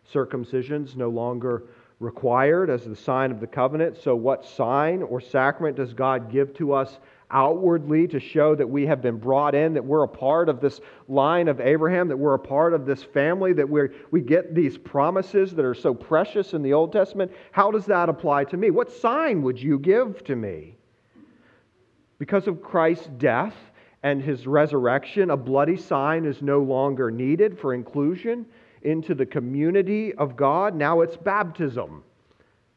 Circumcision's 0.02 0.96
no 0.96 1.10
longer 1.10 1.62
required 2.00 2.70
as 2.70 2.84
the 2.84 2.96
sign 2.96 3.30
of 3.30 3.38
the 3.38 3.46
covenant. 3.46 3.98
So, 3.98 4.16
what 4.16 4.44
sign 4.44 5.04
or 5.04 5.20
sacrament 5.20 5.76
does 5.76 5.94
God 5.94 6.28
give 6.28 6.52
to 6.54 6.72
us 6.72 6.98
outwardly 7.32 8.06
to 8.06 8.20
show 8.20 8.54
that 8.54 8.68
we 8.68 8.86
have 8.86 9.02
been 9.02 9.18
brought 9.18 9.54
in, 9.54 9.74
that 9.74 9.84
we're 9.84 10.04
a 10.04 10.08
part 10.08 10.48
of 10.48 10.60
this 10.60 10.80
line 11.08 11.48
of 11.48 11.60
Abraham, 11.60 12.06
that 12.08 12.16
we're 12.16 12.34
a 12.34 12.38
part 12.38 12.74
of 12.74 12.86
this 12.86 13.02
family, 13.02 13.52
that 13.54 13.68
we 13.68 13.88
we 14.10 14.20
get 14.20 14.54
these 14.54 14.78
promises 14.78 15.52
that 15.54 15.64
are 15.64 15.74
so 15.74 15.94
precious 15.94 16.52
in 16.52 16.62
the 16.62 16.72
Old 16.72 16.92
Testament? 16.92 17.32
How 17.50 17.70
does 17.70 17.86
that 17.86 18.08
apply 18.08 18.44
to 18.44 18.56
me? 18.56 18.70
What 18.70 18.92
sign 18.92 19.42
would 19.42 19.60
you 19.60 19.78
give 19.78 20.22
to 20.24 20.36
me? 20.36 20.76
Because 22.18 22.46
of 22.46 22.62
Christ's 22.62 23.08
death 23.18 23.56
and 24.02 24.22
his 24.22 24.46
resurrection, 24.46 25.30
a 25.30 25.36
bloody 25.36 25.76
sign 25.76 26.24
is 26.24 26.42
no 26.42 26.60
longer 26.60 27.10
needed 27.10 27.58
for 27.58 27.74
inclusion 27.74 28.46
into 28.82 29.14
the 29.14 29.26
community 29.26 30.12
of 30.14 30.36
God. 30.36 30.74
Now 30.74 31.00
it's 31.00 31.16
baptism. 31.16 32.02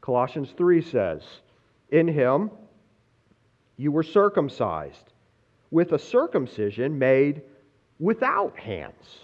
Colossians 0.01 0.53
3 0.55 0.81
says, 0.81 1.23
In 1.89 2.07
him 2.07 2.51
you 3.77 3.91
were 3.91 4.03
circumcised 4.03 5.13
with 5.71 5.91
a 5.91 5.99
circumcision 5.99 6.97
made 6.97 7.41
without 7.99 8.57
hands. 8.57 9.19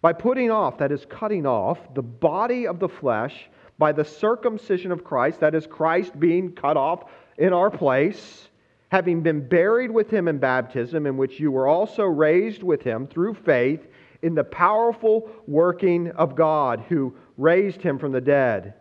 By 0.00 0.12
putting 0.12 0.50
off, 0.50 0.78
that 0.78 0.90
is, 0.90 1.06
cutting 1.06 1.46
off, 1.46 1.78
the 1.94 2.02
body 2.02 2.66
of 2.66 2.78
the 2.78 2.88
flesh 2.88 3.48
by 3.78 3.92
the 3.92 4.04
circumcision 4.04 4.92
of 4.92 5.04
Christ, 5.04 5.40
that 5.40 5.54
is, 5.54 5.66
Christ 5.66 6.18
being 6.18 6.52
cut 6.52 6.76
off 6.76 7.04
in 7.38 7.52
our 7.52 7.70
place, 7.70 8.48
having 8.90 9.22
been 9.22 9.46
buried 9.46 9.90
with 9.90 10.10
him 10.10 10.28
in 10.28 10.38
baptism, 10.38 11.06
in 11.06 11.16
which 11.16 11.40
you 11.40 11.50
were 11.50 11.66
also 11.66 12.04
raised 12.04 12.62
with 12.62 12.82
him 12.82 13.06
through 13.06 13.34
faith 13.34 13.86
in 14.22 14.34
the 14.34 14.44
powerful 14.44 15.30
working 15.46 16.10
of 16.12 16.36
God 16.36 16.84
who 16.88 17.14
raised 17.36 17.80
him 17.80 17.98
from 17.98 18.12
the 18.12 18.20
dead. 18.20 18.74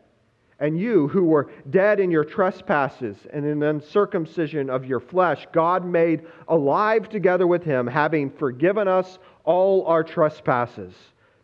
And 0.61 0.79
you 0.79 1.09
who 1.09 1.25
were 1.25 1.51
dead 1.69 1.99
in 1.99 2.09
your 2.09 2.23
trespasses 2.23 3.17
and 3.33 3.45
in 3.45 3.59
the 3.59 3.67
uncircumcision 3.67 4.69
of 4.69 4.85
your 4.85 5.01
flesh, 5.01 5.45
God 5.51 5.85
made 5.85 6.21
alive 6.47 7.09
together 7.09 7.45
with 7.45 7.63
him, 7.63 7.85
having 7.87 8.29
forgiven 8.29 8.87
us 8.87 9.19
all 9.43 9.85
our 9.87 10.03
trespasses. 10.03 10.93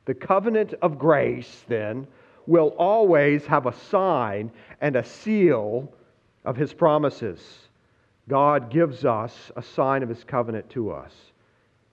The 0.05 0.13
covenant 0.13 0.75
of 0.81 0.97
grace, 0.97 1.65
then, 1.67 2.07
will 2.45 2.69
always 2.77 3.45
have 3.47 3.65
a 3.65 3.73
sign 3.73 4.51
and 4.79 4.95
a 4.95 5.03
seal 5.03 5.91
of 6.45 6.55
his 6.55 6.71
promises. 6.71 7.41
God 8.29 8.71
gives 8.71 9.03
us 9.03 9.51
a 9.57 9.61
sign 9.61 10.03
of 10.03 10.09
his 10.09 10.23
covenant 10.23 10.69
to 10.69 10.91
us. 10.91 11.13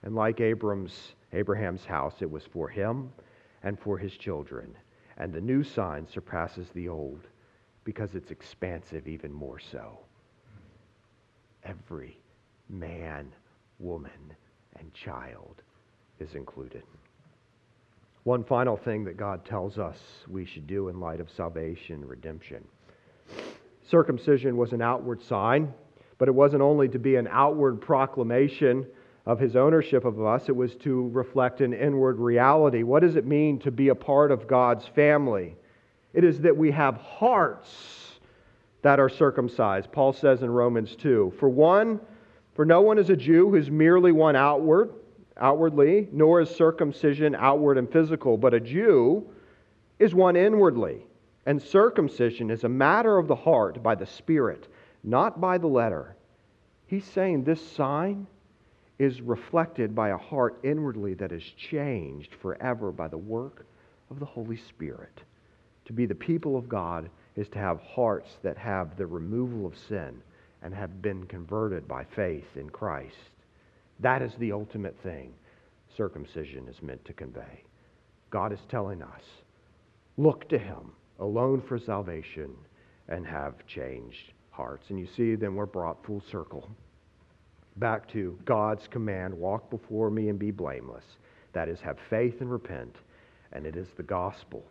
And 0.03 0.15
like 0.15 0.39
Abram's 0.39 1.15
Abraham's 1.35 1.85
house. 1.85 2.15
It 2.21 2.31
was 2.31 2.43
for 2.45 2.69
him 2.69 3.11
and 3.63 3.79
for 3.79 3.97
his 3.97 4.13
children. 4.13 4.75
And 5.17 5.33
the 5.33 5.41
new 5.41 5.63
sign 5.63 6.07
surpasses 6.07 6.67
the 6.73 6.89
old 6.89 7.27
because 7.83 8.15
it's 8.15 8.31
expansive 8.31 9.07
even 9.07 9.31
more 9.31 9.59
so. 9.59 9.99
Every 11.63 12.19
man, 12.69 13.31
woman, 13.79 14.35
and 14.79 14.93
child 14.93 15.61
is 16.19 16.35
included. 16.35 16.83
One 18.23 18.43
final 18.43 18.75
thing 18.75 19.03
that 19.05 19.17
God 19.17 19.45
tells 19.45 19.77
us 19.77 19.97
we 20.27 20.45
should 20.45 20.65
do 20.65 20.89
in 20.89 20.99
light 20.99 21.19
of 21.19 21.29
salvation 21.29 22.05
redemption. 22.05 22.65
Circumcision 23.87 24.57
was 24.57 24.73
an 24.73 24.81
outward 24.81 25.21
sign, 25.21 25.71
but 26.17 26.27
it 26.27 26.33
wasn't 26.33 26.63
only 26.63 26.87
to 26.89 26.97
be 26.97 27.17
an 27.17 27.27
outward 27.29 27.79
proclamation 27.79 28.85
of 29.25 29.39
his 29.39 29.55
ownership 29.55 30.05
of 30.05 30.23
us, 30.23 30.49
it 30.49 30.55
was 30.55 30.75
to 30.75 31.09
reflect 31.09 31.61
an 31.61 31.73
inward 31.73 32.19
reality. 32.19 32.83
What 32.83 33.01
does 33.01 33.15
it 33.15 33.25
mean 33.25 33.59
to 33.59 33.71
be 33.71 33.89
a 33.89 33.95
part 33.95 34.31
of 34.31 34.47
God's 34.47 34.85
family? 34.87 35.55
It 36.13 36.23
is 36.23 36.41
that 36.41 36.55
we 36.55 36.71
have 36.71 36.97
hearts 36.97 38.19
that 38.83 38.99
are 38.99 39.09
circumcised. 39.09 39.91
Paul 39.91 40.13
says 40.13 40.43
in 40.43 40.49
Romans 40.51 40.95
2 40.95 41.33
For 41.39 41.49
one, 41.49 41.99
for 42.53 42.65
no 42.65 42.81
one 42.81 42.99
is 42.99 43.09
a 43.09 43.15
Jew 43.15 43.49
who's 43.49 43.71
merely 43.71 44.11
one 44.11 44.35
outward, 44.35 44.93
outwardly, 45.37 46.07
nor 46.11 46.39
is 46.41 46.49
circumcision 46.49 47.35
outward 47.35 47.79
and 47.79 47.91
physical, 47.91 48.37
but 48.37 48.53
a 48.53 48.59
Jew 48.59 49.27
is 49.97 50.13
one 50.13 50.35
inwardly. 50.35 51.05
And 51.47 51.61
circumcision 51.61 52.49
is 52.49 52.63
a 52.63 52.69
matter 52.69 53.17
of 53.17 53.27
the 53.27 53.35
heart 53.35 53.81
by 53.81 53.95
the 53.95 54.05
Spirit, 54.05 54.67
not 55.03 55.41
by 55.41 55.57
the 55.57 55.67
letter. 55.67 56.15
He's 56.87 57.05
saying 57.05 57.43
this 57.43 57.67
sign 57.71 58.27
is 58.97 59.21
reflected 59.21 59.93
by 59.93 60.09
a 60.09 60.17
heart 60.17 60.59
inwardly 60.63 61.13
that 61.15 61.31
is 61.31 61.43
changed 61.69 62.29
forever 62.41 62.91
by 62.91 63.07
the 63.07 63.17
work 63.17 63.65
of 64.09 64.19
the 64.19 64.25
Holy 64.25 64.57
Spirit. 64.69 65.21
To 65.85 65.93
be 65.93 66.05
the 66.05 66.15
people 66.15 66.57
of 66.57 66.69
God 66.69 67.09
is 67.35 67.49
to 67.49 67.59
have 67.59 67.79
hearts 67.81 68.29
that 68.43 68.57
have 68.57 68.95
the 68.95 69.05
removal 69.05 69.65
of 69.65 69.77
sin 69.89 70.21
and 70.61 70.73
have 70.73 71.01
been 71.01 71.25
converted 71.25 71.87
by 71.87 72.05
faith 72.15 72.47
in 72.55 72.69
Christ. 72.69 73.15
That 73.99 74.21
is 74.21 74.31
the 74.39 74.51
ultimate 74.51 74.97
thing 75.03 75.33
circumcision 75.95 76.67
is 76.67 76.81
meant 76.81 77.03
to 77.05 77.13
convey. 77.13 77.63
God 78.29 78.51
is 78.51 78.59
telling 78.69 79.01
us 79.01 79.21
look 80.17 80.49
to 80.49 80.57
Him 80.57 80.91
alone 81.19 81.61
for 81.67 81.77
salvation 81.77 82.51
and 83.07 83.25
have 83.25 83.65
changed 83.67 84.33
hearts. 84.49 84.85
And 84.89 84.99
you 84.99 85.07
see, 85.15 85.35
then 85.35 85.55
we're 85.55 85.65
brought 85.65 86.05
full 86.05 86.23
circle 86.31 86.69
back 87.77 88.07
to 88.09 88.37
God's 88.45 88.87
command 88.87 89.33
walk 89.33 89.69
before 89.69 90.09
me 90.09 90.29
and 90.29 90.39
be 90.39 90.51
blameless. 90.51 91.03
That 91.53 91.69
is, 91.69 91.79
have 91.81 91.97
faith 92.09 92.41
and 92.41 92.51
repent. 92.51 92.95
And 93.51 93.65
it 93.65 93.75
is 93.75 93.87
the 93.95 94.03
gospel. 94.03 94.63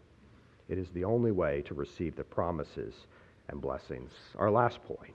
It 0.69 0.79
is 0.79 0.89
the 0.95 1.05
only 1.05 1.33
way 1.33 1.63
to 1.63 1.75
receive 1.75 2.17
the 2.17 2.25
promises 2.25 2.95
and 3.49 3.61
blessings. 3.61 4.11
Our 4.37 4.51
last 4.51 4.83
point 4.85 5.15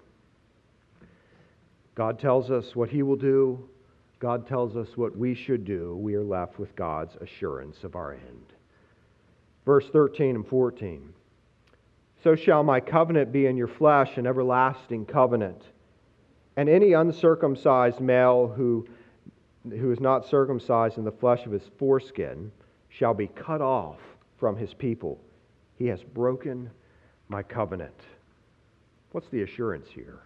God 1.96 2.20
tells 2.20 2.50
us 2.50 2.76
what 2.76 2.90
He 2.90 3.04
will 3.04 3.16
do, 3.16 3.68
God 4.20 4.48
tells 4.48 4.76
us 4.76 4.90
what 4.96 5.18
we 5.18 5.34
should 5.34 5.66
do. 5.66 5.96
We 5.98 6.16
are 6.16 6.24
left 6.24 6.60
with 6.60 6.76
God's 6.76 7.16
assurance 7.22 7.84
of 7.84 7.96
our 7.96 8.14
end. 8.14 8.54
Verse 9.66 9.86
13 9.92 10.36
and 10.36 10.48
14. 10.48 11.14
So 12.24 12.36
shall 12.36 12.64
my 12.64 12.80
covenant 12.80 13.32
be 13.32 13.46
in 13.46 13.56
your 13.56 13.68
flesh, 13.68 14.18
an 14.18 14.28
everlasting 14.28 15.06
covenant 15.06 15.62
and 16.60 16.68
any 16.68 16.92
uncircumcised 16.92 18.02
male 18.02 18.46
who, 18.46 18.86
who 19.70 19.94
is 19.94 20.02
not 20.02 20.28
circumcised 20.28 20.98
in 20.98 21.06
the 21.06 21.12
flesh 21.12 21.46
of 21.46 21.54
his 21.54 21.62
foreskin 21.78 22.52
shall 22.90 23.14
be 23.14 23.28
cut 23.28 23.62
off 23.62 23.96
from 24.38 24.58
his 24.58 24.74
people. 24.74 25.18
He 25.78 25.86
has 25.86 26.04
broken 26.04 26.70
my 27.30 27.44
covenant. 27.44 27.98
What's 29.14 29.30
the 29.30 29.44
assurance 29.44 29.88
here? 29.88 30.20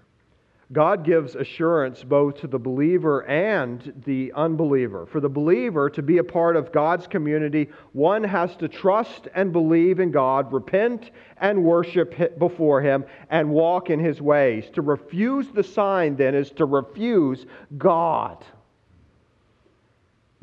God 0.74 1.06
gives 1.06 1.36
assurance 1.36 2.04
both 2.04 2.42
to 2.42 2.48
the 2.48 2.60
believer 2.60 3.26
and 3.26 3.94
the 4.06 4.34
unbeliever. 4.36 5.06
For 5.06 5.20
the 5.20 5.30
believer 5.30 5.90
to 5.92 6.02
be 6.02 6.18
a 6.18 6.24
part 6.24 6.56
of 6.56 6.72
God's 6.72 7.06
community, 7.06 7.70
one 7.92 8.24
has 8.24 8.56
to 8.58 8.68
trust 8.68 9.28
and 9.36 9.54
believe 9.54 10.00
in 10.00 10.12
God, 10.12 10.52
repent 10.52 11.12
and 11.38 11.64
worship 11.64 12.40
before 12.40 12.82
Him, 12.82 13.06
and 13.30 13.50
walk 13.50 13.90
in 13.90 14.00
His 14.00 14.22
ways. 14.22 14.66
To 14.74 14.82
refuse 14.82 15.48
the 15.50 15.64
sign, 15.64 16.16
then, 16.16 16.34
is 16.34 16.50
to 16.52 16.66
refuse 16.66 17.46
God. 17.78 18.44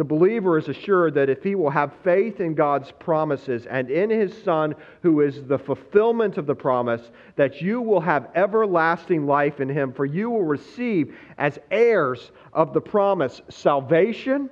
The 0.00 0.04
believer 0.04 0.56
is 0.56 0.68
assured 0.68 1.12
that 1.12 1.28
if 1.28 1.42
he 1.42 1.54
will 1.54 1.68
have 1.68 1.92
faith 2.02 2.40
in 2.40 2.54
God's 2.54 2.90
promises 2.90 3.66
and 3.66 3.90
in 3.90 4.08
his 4.08 4.32
Son, 4.42 4.74
who 5.02 5.20
is 5.20 5.44
the 5.44 5.58
fulfillment 5.58 6.38
of 6.38 6.46
the 6.46 6.54
promise, 6.54 7.10
that 7.36 7.60
you 7.60 7.82
will 7.82 8.00
have 8.00 8.30
everlasting 8.34 9.26
life 9.26 9.60
in 9.60 9.68
him, 9.68 9.92
for 9.92 10.06
you 10.06 10.30
will 10.30 10.44
receive 10.44 11.14
as 11.36 11.58
heirs 11.70 12.32
of 12.54 12.72
the 12.72 12.80
promise 12.80 13.42
salvation, 13.50 14.48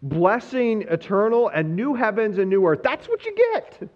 blessing 0.00 0.86
eternal, 0.88 1.48
and 1.48 1.76
new 1.76 1.94
heavens 1.94 2.38
and 2.38 2.48
new 2.48 2.66
earth. 2.66 2.80
That's 2.82 3.10
what 3.10 3.26
you 3.26 3.36
get. 3.52 3.90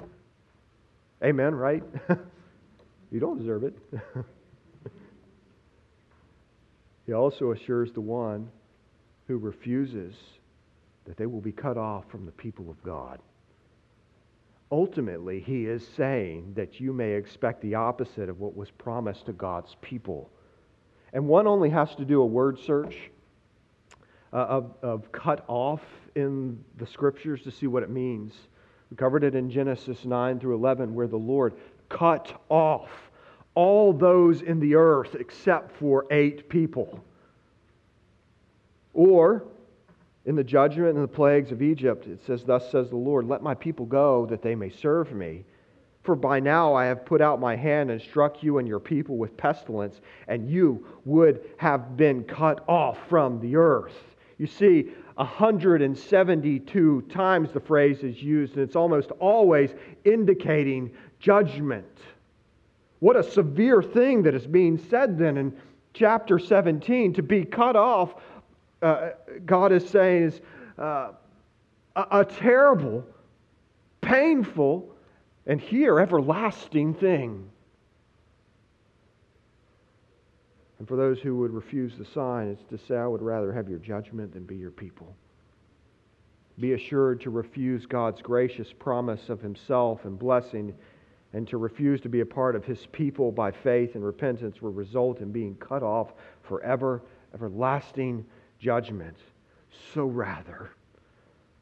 Amen, 1.22 1.54
right? 1.54 1.84
you 3.12 3.20
don't 3.20 3.38
deserve 3.38 3.62
it. 3.62 3.78
he 7.06 7.12
also 7.12 7.52
assures 7.52 7.92
the 7.92 8.00
one 8.00 8.50
who 9.28 9.36
refuses 9.36 10.14
that 11.04 11.16
they 11.16 11.26
will 11.26 11.40
be 11.40 11.52
cut 11.52 11.76
off 11.76 12.10
from 12.10 12.26
the 12.26 12.32
people 12.32 12.68
of 12.70 12.82
God. 12.82 13.20
ultimately, 14.70 15.40
he 15.40 15.64
is 15.64 15.86
saying 15.96 16.52
that 16.54 16.78
you 16.78 16.92
may 16.92 17.12
expect 17.12 17.62
the 17.62 17.74
opposite 17.74 18.28
of 18.28 18.40
what 18.40 18.54
was 18.54 18.70
promised 18.70 19.24
to 19.26 19.32
God's 19.32 19.76
people. 19.80 20.28
And 21.14 21.26
one 21.26 21.46
only 21.46 21.70
has 21.70 21.94
to 21.94 22.04
do 22.04 22.20
a 22.20 22.26
word 22.26 22.58
search 22.58 23.10
uh, 24.32 24.36
of, 24.36 24.74
of 24.82 25.10
cut 25.10 25.42
off 25.48 25.80
in 26.14 26.62
the 26.76 26.86
scriptures 26.86 27.42
to 27.42 27.50
see 27.50 27.66
what 27.66 27.82
it 27.82 27.88
means. 27.88 28.34
We 28.90 28.96
covered 28.98 29.24
it 29.24 29.34
in 29.34 29.50
Genesis 29.50 30.04
9 30.04 30.38
through 30.38 30.56
11, 30.56 30.94
where 30.94 31.06
the 31.06 31.16
Lord 31.16 31.54
cut 31.88 32.38
off 32.50 32.90
all 33.54 33.92
those 33.94 34.42
in 34.42 34.60
the 34.60 34.74
earth 34.74 35.16
except 35.18 35.76
for 35.76 36.06
eight 36.10 36.48
people. 36.50 37.02
Or, 38.98 39.44
in 40.24 40.34
the 40.34 40.42
judgment 40.42 40.96
and 40.96 41.04
the 41.04 41.06
plagues 41.06 41.52
of 41.52 41.62
Egypt, 41.62 42.08
it 42.08 42.18
says, 42.26 42.42
Thus 42.42 42.68
says 42.68 42.90
the 42.90 42.96
Lord, 42.96 43.28
let 43.28 43.44
my 43.44 43.54
people 43.54 43.86
go 43.86 44.26
that 44.26 44.42
they 44.42 44.56
may 44.56 44.70
serve 44.70 45.12
me. 45.12 45.44
For 46.02 46.16
by 46.16 46.40
now 46.40 46.74
I 46.74 46.86
have 46.86 47.06
put 47.06 47.20
out 47.20 47.38
my 47.38 47.54
hand 47.54 47.92
and 47.92 48.02
struck 48.02 48.42
you 48.42 48.58
and 48.58 48.66
your 48.66 48.80
people 48.80 49.16
with 49.16 49.36
pestilence, 49.36 50.00
and 50.26 50.50
you 50.50 50.84
would 51.04 51.48
have 51.58 51.96
been 51.96 52.24
cut 52.24 52.64
off 52.68 52.98
from 53.08 53.38
the 53.38 53.54
earth. 53.54 54.16
You 54.36 54.48
see, 54.48 54.90
172 55.14 57.02
times 57.02 57.52
the 57.52 57.60
phrase 57.60 58.02
is 58.02 58.20
used, 58.20 58.54
and 58.54 58.64
it's 58.64 58.74
almost 58.74 59.12
always 59.20 59.76
indicating 60.04 60.90
judgment. 61.20 61.86
What 62.98 63.14
a 63.14 63.22
severe 63.22 63.80
thing 63.80 64.24
that 64.24 64.34
is 64.34 64.48
being 64.48 64.76
said 64.76 65.16
then 65.16 65.36
in 65.36 65.56
chapter 65.94 66.40
17. 66.40 67.12
To 67.14 67.22
be 67.22 67.44
cut 67.44 67.76
off, 67.76 68.14
uh, 68.82 69.10
God 69.44 69.72
is 69.72 69.88
saying, 69.88 70.22
is 70.24 70.40
uh, 70.78 71.12
a, 71.96 72.06
a 72.20 72.24
terrible, 72.24 73.04
painful, 74.00 74.88
and 75.46 75.60
here 75.60 75.98
everlasting 75.98 76.94
thing. 76.94 77.48
And 80.78 80.86
for 80.86 80.96
those 80.96 81.18
who 81.18 81.36
would 81.38 81.52
refuse 81.52 81.96
the 81.98 82.04
sign, 82.04 82.48
it's 82.48 82.62
to 82.70 82.78
say, 82.86 82.96
I 82.96 83.06
would 83.06 83.22
rather 83.22 83.52
have 83.52 83.68
your 83.68 83.80
judgment 83.80 84.32
than 84.32 84.44
be 84.44 84.56
your 84.56 84.70
people. 84.70 85.12
Be 86.60 86.74
assured 86.74 87.20
to 87.22 87.30
refuse 87.30 87.86
God's 87.86 88.22
gracious 88.22 88.72
promise 88.72 89.28
of 89.28 89.40
Himself 89.40 90.04
and 90.04 90.18
blessing, 90.18 90.72
and 91.32 91.48
to 91.48 91.56
refuse 91.56 92.00
to 92.02 92.08
be 92.08 92.20
a 92.20 92.26
part 92.26 92.54
of 92.54 92.64
His 92.64 92.86
people 92.86 93.32
by 93.32 93.50
faith 93.50 93.96
and 93.96 94.04
repentance 94.04 94.62
will 94.62 94.72
result 94.72 95.20
in 95.20 95.32
being 95.32 95.56
cut 95.56 95.82
off 95.82 96.12
forever, 96.42 97.02
everlasting 97.34 98.24
judgment. 98.58 99.16
So 99.94 100.04
rather, 100.04 100.70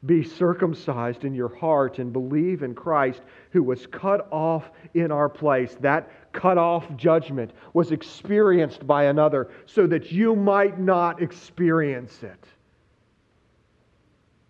be 0.05 0.23
circumcised 0.23 1.25
in 1.25 1.33
your 1.33 1.53
heart 1.55 1.99
and 1.99 2.13
believe 2.13 2.61
in 2.61 2.75
Christ 2.75 3.21
who 3.51 3.63
was 3.63 3.87
cut 3.87 4.27
off 4.31 4.69
in 4.93 5.11
our 5.11 5.27
place. 5.27 5.75
That 5.79 6.31
cut 6.33 6.57
off 6.57 6.85
judgment 6.95 7.51
was 7.73 7.91
experienced 7.91 8.85
by 8.85 9.05
another 9.05 9.49
so 9.65 9.87
that 9.87 10.11
you 10.11 10.35
might 10.35 10.79
not 10.79 11.21
experience 11.21 12.21
it. 12.21 12.45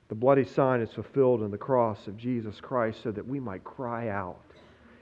The 0.09 0.15
bloody 0.15 0.45
sign 0.45 0.81
is 0.81 0.91
fulfilled 0.91 1.41
in 1.41 1.51
the 1.51 1.57
cross 1.57 2.07
of 2.07 2.17
Jesus 2.17 2.59
Christ 2.61 3.01
so 3.03 3.11
that 3.11 3.25
we 3.25 3.39
might 3.39 3.63
cry 3.63 4.09
out 4.09 4.39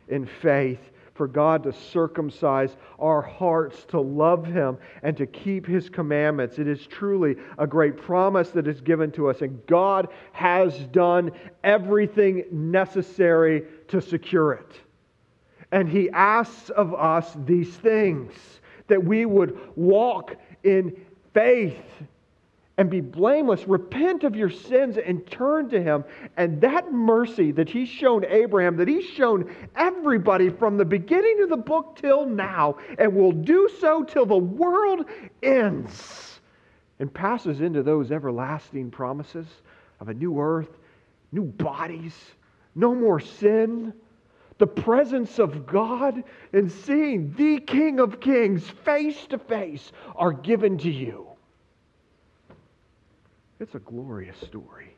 in 0.08 0.26
faith 0.26 0.80
for 1.16 1.28
God 1.28 1.64
to 1.64 1.74
circumcise 1.74 2.76
our 3.00 3.22
hearts 3.22 3.86
to 3.86 4.00
love 4.00 4.46
Him 4.46 4.78
and 5.02 5.16
to 5.18 5.26
keep 5.26 5.66
His 5.66 5.90
commandments. 5.90 6.60
It 6.60 6.68
is 6.68 6.86
truly 6.86 7.38
a 7.58 7.66
great 7.66 7.98
promise 7.98 8.50
that 8.52 8.68
is 8.68 8.82
given 8.82 9.12
to 9.14 9.30
us, 9.30 9.42
and 9.42 9.66
God 9.66 10.10
has 10.34 10.78
done 10.88 11.32
everything 11.64 12.44
necessary 12.52 13.64
to 13.88 14.02
secure 14.02 14.54
it. 14.54 14.72
And 15.72 15.90
He 15.90 16.10
asks 16.12 16.70
of 16.70 16.94
us 16.94 17.36
these 17.46 17.74
things 17.78 18.34
that 18.88 19.04
we 19.04 19.26
would 19.26 19.58
walk 19.76 20.36
in 20.64 20.96
faith 21.34 21.82
and 22.78 22.90
be 22.90 23.02
blameless. 23.02 23.68
Repent 23.68 24.24
of 24.24 24.36
your 24.36 24.50
sins 24.50 24.98
and 24.98 25.26
turn 25.28 25.70
to 25.70 25.82
Him. 25.82 26.04
And 26.38 26.60
that 26.62 26.92
mercy 26.92 27.52
that 27.54 27.70
He's 27.70 27.90
shown 27.90 28.26
Abraham, 28.26 28.76
that 28.78 28.88
He's 28.88 29.06
shown 29.06 29.54
everybody 29.76 30.50
from 30.50 30.78
the 30.78 30.86
beginning 30.86 31.42
of 31.42 31.50
the 31.50 31.58
book 31.58 31.98
till 32.02 32.26
now, 32.26 32.78
and 32.98 33.16
will 33.16 33.32
do 33.32 33.70
so 33.80 34.04
till 34.04 34.26
the 34.26 34.38
world 34.38 35.06
ends, 35.42 36.42
and 37.00 37.14
passes 37.14 37.62
into 37.62 37.84
those 37.84 38.12
everlasting 38.12 38.92
promises 38.92 39.48
of 40.00 40.10
a 40.10 40.14
new 40.14 40.40
earth, 40.40 40.78
new 41.32 41.44
bodies, 41.46 42.14
no 42.76 42.94
more 42.94 43.20
sin. 43.20 43.94
The 44.58 44.68
presence 44.68 45.38
of 45.38 45.66
God 45.66 46.24
and 46.54 46.72
seeing 46.72 47.34
the 47.34 47.60
King 47.60 48.00
of 48.00 48.22
Kings 48.22 48.66
face 48.86 49.28
to 49.28 49.38
face 49.38 49.92
are 50.16 50.32
given 50.32 50.78
to 50.78 50.90
you. 50.90 51.35
It's 53.60 53.76
a 53.76 53.80
glorious 53.80 54.38
story. 54.46 54.96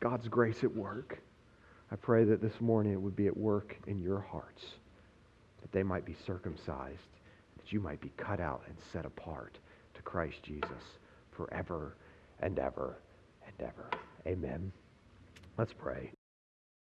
God's 0.00 0.28
grace 0.28 0.62
at 0.62 0.74
work. 0.74 1.18
I 1.90 1.96
pray 1.96 2.24
that 2.24 2.42
this 2.42 2.60
morning 2.60 2.92
it 2.92 3.00
would 3.00 3.16
be 3.16 3.26
at 3.26 3.36
work 3.36 3.76
in 3.86 3.98
your 3.98 4.20
hearts, 4.20 4.62
that 5.62 5.72
they 5.72 5.82
might 5.82 6.04
be 6.04 6.16
circumcised, 6.26 6.98
that 7.56 7.72
you 7.72 7.80
might 7.80 8.00
be 8.00 8.12
cut 8.16 8.40
out 8.40 8.62
and 8.66 8.76
set 8.92 9.06
apart 9.06 9.58
to 9.94 10.02
Christ 10.02 10.42
Jesus 10.42 10.68
forever 11.30 11.96
and 12.40 12.58
ever 12.58 12.98
and 13.46 13.68
ever. 13.68 13.88
Amen. 14.26 14.72
Let's 15.56 15.72
pray. 15.72 16.13